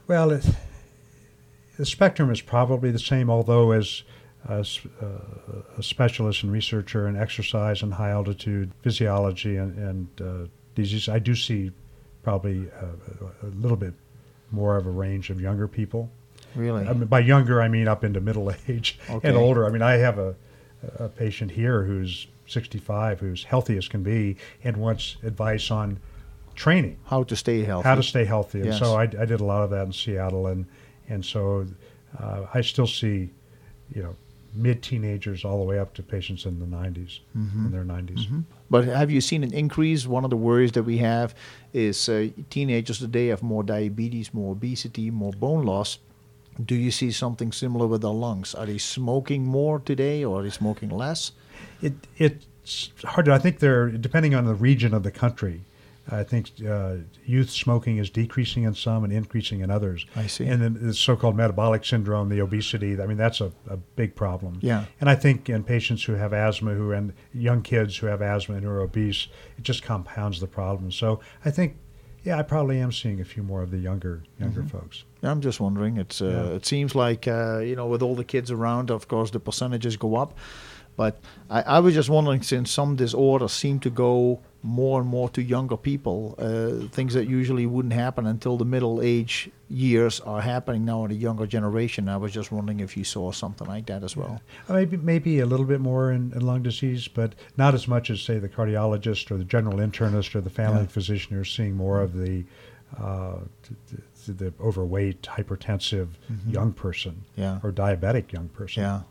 Well, 0.07 0.31
it, 0.31 0.45
the 1.77 1.85
spectrum 1.85 2.31
is 2.31 2.41
probably 2.41 2.91
the 2.91 2.99
same, 2.99 3.29
although 3.29 3.71
as 3.71 4.03
a, 4.47 4.59
s- 4.59 4.79
uh, 5.01 5.05
a 5.77 5.83
specialist 5.83 6.43
and 6.43 6.51
researcher 6.51 7.07
in 7.07 7.17
exercise 7.17 7.81
and 7.83 7.93
high 7.93 8.11
altitude 8.11 8.71
physiology 8.81 9.57
and, 9.57 9.77
and 9.77 10.07
uh, 10.21 10.47
disease, 10.75 11.09
I 11.09 11.19
do 11.19 11.35
see 11.35 11.71
probably 12.23 12.67
a, 12.69 13.45
a 13.45 13.49
little 13.49 13.77
bit 13.77 13.93
more 14.51 14.77
of 14.77 14.85
a 14.87 14.89
range 14.91 15.29
of 15.29 15.41
younger 15.41 15.67
people. 15.67 16.09
Really? 16.55 16.87
I 16.87 16.93
mean, 16.93 17.05
by 17.07 17.19
younger, 17.19 17.61
I 17.61 17.67
mean 17.67 17.87
up 17.87 18.03
into 18.03 18.21
middle 18.21 18.51
age 18.67 18.97
Okay. 19.09 19.27
and 19.27 19.37
older. 19.37 19.65
I 19.65 19.69
mean, 19.69 19.81
I 19.81 19.93
have 19.93 20.17
a, 20.17 20.35
a 20.99 21.09
patient 21.09 21.51
here 21.51 21.83
who's 21.83 22.27
65, 22.47 23.19
who's 23.19 23.43
healthy 23.43 23.77
as 23.77 23.89
can 23.89 24.03
be, 24.03 24.37
and 24.63 24.77
wants 24.77 25.17
advice 25.23 25.69
on 25.69 25.99
training 26.57 26.97
How 27.05 27.23
to 27.23 27.35
stay 27.35 27.63
healthy? 27.63 27.87
how 27.87 27.95
to 27.95 28.03
stay 28.03 28.25
healthy. 28.25 28.59
And 28.59 28.67
Yes. 28.71 28.79
so 28.79 28.95
I, 28.95 29.03
I 29.03 29.25
did 29.31 29.39
a 29.39 29.45
lot 29.53 29.61
of 29.63 29.69
that 29.69 29.85
in 29.85 29.93
Seattle, 29.93 30.47
and 30.47 30.65
and 31.09 31.23
so 31.23 31.65
uh, 32.19 32.45
I 32.53 32.61
still 32.61 32.87
see, 32.87 33.29
you 33.95 34.01
know, 34.03 34.15
mid 34.53 34.81
teenagers 34.81 35.45
all 35.45 35.59
the 35.59 35.63
way 35.71 35.77
up 35.79 35.93
to 35.93 36.01
patients 36.03 36.45
in 36.45 36.59
the 36.59 36.65
90s, 36.65 37.19
Mm-hmm. 37.37 37.65
in 37.67 37.71
their 37.71 37.85
90s. 37.85 38.43
But 38.69 38.85
have 38.85 39.09
you 39.11 39.21
seen 39.21 39.43
an 39.43 39.53
increase? 39.53 40.05
One 40.07 40.23
of 40.25 40.29
the 40.31 40.35
worries 40.49 40.71
that 40.73 40.83
we 40.83 40.97
have 40.97 41.33
is 41.73 42.09
uh, 42.09 42.27
teenagers 42.49 42.99
today 42.99 43.27
have 43.27 43.41
more 43.43 43.63
diabetes, 43.63 44.33
more 44.33 44.51
obesity, 44.53 45.11
more 45.11 45.31
bone 45.31 45.63
loss. 45.65 45.99
Do 46.65 46.73
you 46.75 46.89
see 46.91 47.11
something 47.11 47.51
similar 47.51 47.85
with 47.87 48.01
their 48.01 48.11
lungs? 48.25 48.55
Are 48.55 48.65
they 48.65 48.79
smoking 48.79 49.45
more 49.45 49.79
today, 49.79 50.23
or 50.25 50.39
are 50.39 50.43
they 50.43 50.49
smoking 50.49 50.89
less? 50.89 51.31
It 51.81 51.93
it's 52.17 52.91
hard 53.05 53.25
to. 53.27 53.33
I 53.33 53.37
think 53.39 53.59
they're 53.59 53.89
depending 53.91 54.33
on 54.35 54.45
the 54.45 54.55
region 54.55 54.93
of 54.95 55.03
the 55.03 55.11
country. 55.11 55.61
I 56.09 56.23
think 56.23 56.51
uh, 56.67 56.95
youth 57.25 57.49
smoking 57.49 57.97
is 57.97 58.09
decreasing 58.09 58.63
in 58.63 58.73
some 58.73 59.03
and 59.03 59.11
increasing 59.11 59.59
in 59.61 59.69
others. 59.69 60.05
I 60.15 60.27
see. 60.27 60.45
And 60.45 60.61
then 60.61 60.77
the 60.81 60.93
so-called 60.93 61.35
metabolic 61.35 61.83
syndrome, 61.85 62.29
the 62.29 62.39
obesity. 62.41 62.99
I 63.01 63.05
mean, 63.05 63.17
that's 63.17 63.41
a, 63.41 63.51
a 63.69 63.77
big 63.77 64.15
problem. 64.15 64.59
Yeah. 64.61 64.85
And 65.01 65.09
I 65.09 65.15
think 65.15 65.49
in 65.49 65.63
patients 65.63 66.03
who 66.03 66.13
have 66.13 66.33
asthma, 66.33 66.73
who 66.73 66.91
and 66.91 67.13
young 67.33 67.61
kids 67.61 67.97
who 67.97 68.07
have 68.07 68.21
asthma 68.21 68.55
and 68.55 68.63
who 68.63 68.69
are 68.69 68.81
obese, 68.81 69.27
it 69.57 69.63
just 69.63 69.83
compounds 69.83 70.39
the 70.39 70.47
problem. 70.47 70.91
So 70.91 71.19
I 71.43 71.51
think, 71.51 71.75
yeah, 72.23 72.37
I 72.39 72.43
probably 72.43 72.79
am 72.79 72.91
seeing 72.91 73.21
a 73.21 73.25
few 73.25 73.43
more 73.43 73.61
of 73.61 73.71
the 73.71 73.77
younger 73.77 74.23
younger 74.39 74.61
Mm-hmm. 74.61 74.77
folks. 74.77 75.03
I'm 75.23 75.41
just 75.41 75.59
wondering. 75.59 75.97
It's 75.97 76.21
uh, 76.21 76.25
Yeah. 76.25 76.55
it 76.55 76.65
seems 76.65 76.93
like 76.95 77.27
uh, 77.27 77.59
you 77.59 77.75
know 77.75 77.87
with 77.87 78.01
all 78.01 78.15
the 78.15 78.23
kids 78.23 78.51
around, 78.51 78.91
of 78.91 79.07
course 79.07 79.31
the 79.31 79.39
percentages 79.39 79.97
go 79.97 80.15
up. 80.15 80.37
But 80.97 81.19
I, 81.49 81.61
I 81.61 81.79
was 81.79 81.93
just 81.93 82.09
wondering, 82.09 82.41
since 82.41 82.69
some 82.71 82.95
disorders 82.97 83.53
seem 83.53 83.79
to 83.81 83.89
go 83.89 84.39
more 84.63 84.99
and 84.99 85.07
more 85.09 85.29
to 85.29 85.41
younger 85.41 85.77
people, 85.77 86.35
uh, 86.39 86.87
things 86.89 87.13
that 87.13 87.27
usually 87.27 87.65
wouldn't 87.67 87.93
happen 87.93 88.25
until 88.25 88.57
the 88.57 88.65
middle 88.65 88.99
age 89.01 89.49
years 89.69 90.19
are 90.21 90.41
happening 90.41 90.83
now 90.85 91.03
in 91.05 91.09
the 91.11 91.15
younger 91.15 91.45
generation. 91.45 92.09
I 92.09 92.17
was 92.17 92.31
just 92.33 92.51
wondering 92.51 92.79
if 92.79 92.97
you 92.97 93.03
saw 93.03 93.31
something 93.31 93.67
like 93.67 93.85
that 93.85 94.03
as 94.03 94.17
well. 94.17 94.41
Uh, 94.67 94.73
Maybe 94.73 94.97
maybe 94.97 95.39
a 95.39 95.45
little 95.45 95.65
bit 95.67 95.79
more 95.79 96.11
in, 96.11 96.33
in 96.33 96.41
lung 96.41 96.63
disease, 96.63 97.07
but 97.07 97.33
not 97.57 97.75
as 97.75 97.87
much 97.87 98.09
as 98.09 98.19
say 98.21 98.39
the 98.39 98.49
cardiologist 98.49 99.29
or 99.31 99.37
the 99.37 99.45
general 99.45 99.77
internist 99.77 100.35
or 100.35 100.41
the 100.41 100.49
family 100.49 100.81
Yeah. 100.81 100.87
physician 100.87 101.35
who 101.35 101.41
are 101.41 101.45
seeing 101.45 101.75
more 101.77 102.01
of 102.01 102.13
the 102.17 102.43
uh, 102.99 103.35
t- 103.63 103.75
t- 104.25 104.31
the 104.33 104.51
overweight, 104.59 105.21
hypertensive 105.21 106.07
young 106.49 106.73
person 106.73 107.11
Mm-hmm. 107.37 107.41
Yeah. 107.41 107.59
or 107.63 107.71
diabetic 107.71 108.31
young 108.31 108.49
person. 108.49 108.81
Yeah. 108.83 109.01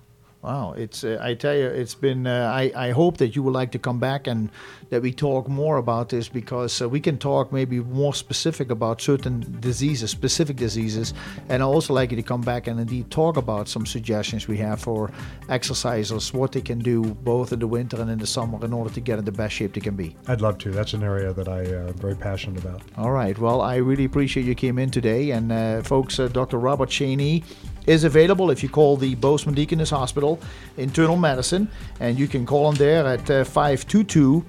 Wow, 0.47 0.75
it's 0.77 1.03
uh, 1.03 1.19
I 1.21 1.35
tell 1.35 1.57
you, 1.57 1.67
it's 1.67 1.97
been. 1.97 2.25
Uh, 2.25 2.53
I 2.55 2.71
I 2.77 2.91
hope 2.93 3.17
that 3.17 3.35
you 3.35 3.43
would 3.43 3.53
like 3.53 3.73
to 3.73 3.81
come 3.81 3.99
back 3.99 4.29
and 4.29 4.49
that 4.91 5.03
we 5.03 5.13
talk 5.13 5.49
more 5.49 5.77
about 5.77 6.11
this 6.11 6.29
because 6.29 6.81
uh, 6.81 6.89
we 6.89 7.01
can 7.01 7.19
talk 7.19 7.53
maybe 7.53 7.81
more 7.81 8.15
specific 8.15 8.71
about 8.71 9.01
certain 9.01 9.45
diseases, 9.59 10.13
specific 10.13 10.57
diseases, 10.57 11.15
and 11.49 11.65
I 11.65 11.67
also 11.67 11.95
like 11.95 12.13
you 12.13 12.17
to 12.17 12.23
come 12.23 12.43
back 12.43 12.69
and 12.69 12.79
indeed 12.79 13.11
talk 13.11 13.37
about 13.37 13.67
some 13.69 13.87
suggestions 13.87 14.47
we 14.47 14.59
have 14.59 14.81
for 14.81 15.11
exercisers, 15.49 16.33
what 16.33 16.53
they 16.53 16.61
can 16.61 16.79
do 16.79 17.03
both 17.25 17.53
in 17.53 17.59
the 17.59 17.67
winter 17.67 18.01
and 18.01 18.09
in 18.09 18.21
the 18.21 18.27
summer 18.29 18.65
in 18.65 18.73
order 18.73 18.91
to 18.95 19.01
get 19.01 19.19
in 19.19 19.25
the 19.25 19.33
best 19.33 19.53
shape 19.53 19.73
they 19.73 19.81
can 19.81 19.97
be. 19.97 20.15
I'd 20.29 20.43
love 20.43 20.59
to. 20.59 20.71
That's 20.71 20.95
an 20.95 21.03
area 21.03 21.33
that 21.33 21.49
I 21.49 21.65
uh, 21.65 21.89
am 21.89 21.95
very 21.95 22.15
passionate 22.15 22.65
about. 22.65 22.83
All 22.97 23.11
right. 23.11 23.37
Well, 23.37 23.63
I 23.63 23.77
really 23.77 24.05
appreciate 24.05 24.47
you 24.47 24.55
came 24.55 24.79
in 24.79 24.91
today. 24.91 25.33
And 25.33 25.51
uh, 25.51 25.83
folks, 25.83 26.21
uh, 26.21 26.29
Dr. 26.29 26.59
Robert 26.59 26.91
Schoene 26.91 27.43
is 27.87 28.05
available 28.05 28.51
if 28.51 28.63
you 28.63 28.69
call 28.69 28.97
the 28.97 29.15
Bozeman 29.15 29.55
Deaconess 29.55 29.91
Hospital 29.91 30.41
Internal 30.77 31.17
Medicine. 31.17 31.69
And 32.01 32.19
you 32.19 32.29
can 32.29 32.47
call 32.47 32.69
him 32.69 32.77
there 32.77 33.07
at 33.07 33.31
uh, 33.31 33.45
522 33.45 34.45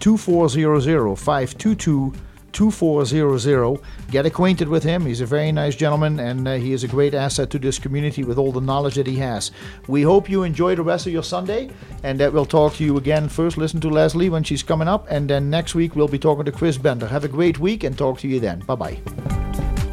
2400. 0.00 1.16
522 1.16 2.12
2400. 2.56 3.80
Get 4.10 4.24
acquainted 4.24 4.66
with 4.66 4.82
him. 4.82 5.04
He's 5.04 5.20
a 5.20 5.26
very 5.26 5.52
nice 5.52 5.76
gentleman 5.76 6.18
and 6.18 6.48
uh, 6.48 6.54
he 6.54 6.72
is 6.72 6.84
a 6.84 6.88
great 6.88 7.12
asset 7.12 7.50
to 7.50 7.58
this 7.58 7.78
community 7.78 8.24
with 8.24 8.38
all 8.38 8.50
the 8.50 8.62
knowledge 8.62 8.94
that 8.94 9.06
he 9.06 9.16
has. 9.16 9.50
We 9.88 10.00
hope 10.00 10.30
you 10.30 10.42
enjoy 10.42 10.74
the 10.74 10.82
rest 10.82 11.06
of 11.06 11.12
your 11.12 11.22
Sunday 11.22 11.68
and 12.02 12.18
that 12.18 12.32
we'll 12.32 12.46
talk 12.46 12.72
to 12.74 12.84
you 12.84 12.96
again. 12.96 13.28
First, 13.28 13.58
listen 13.58 13.78
to 13.82 13.90
Leslie 13.90 14.30
when 14.30 14.42
she's 14.42 14.62
coming 14.62 14.88
up, 14.88 15.06
and 15.10 15.28
then 15.28 15.50
next 15.50 15.74
week 15.74 15.94
we'll 15.94 16.08
be 16.08 16.18
talking 16.18 16.46
to 16.46 16.52
Chris 16.52 16.78
Bender. 16.78 17.06
Have 17.06 17.24
a 17.24 17.28
great 17.28 17.58
week 17.58 17.84
and 17.84 17.96
talk 17.98 18.18
to 18.20 18.28
you 18.28 18.40
then. 18.40 18.60
Bye 18.60 18.74
bye. 18.74 19.85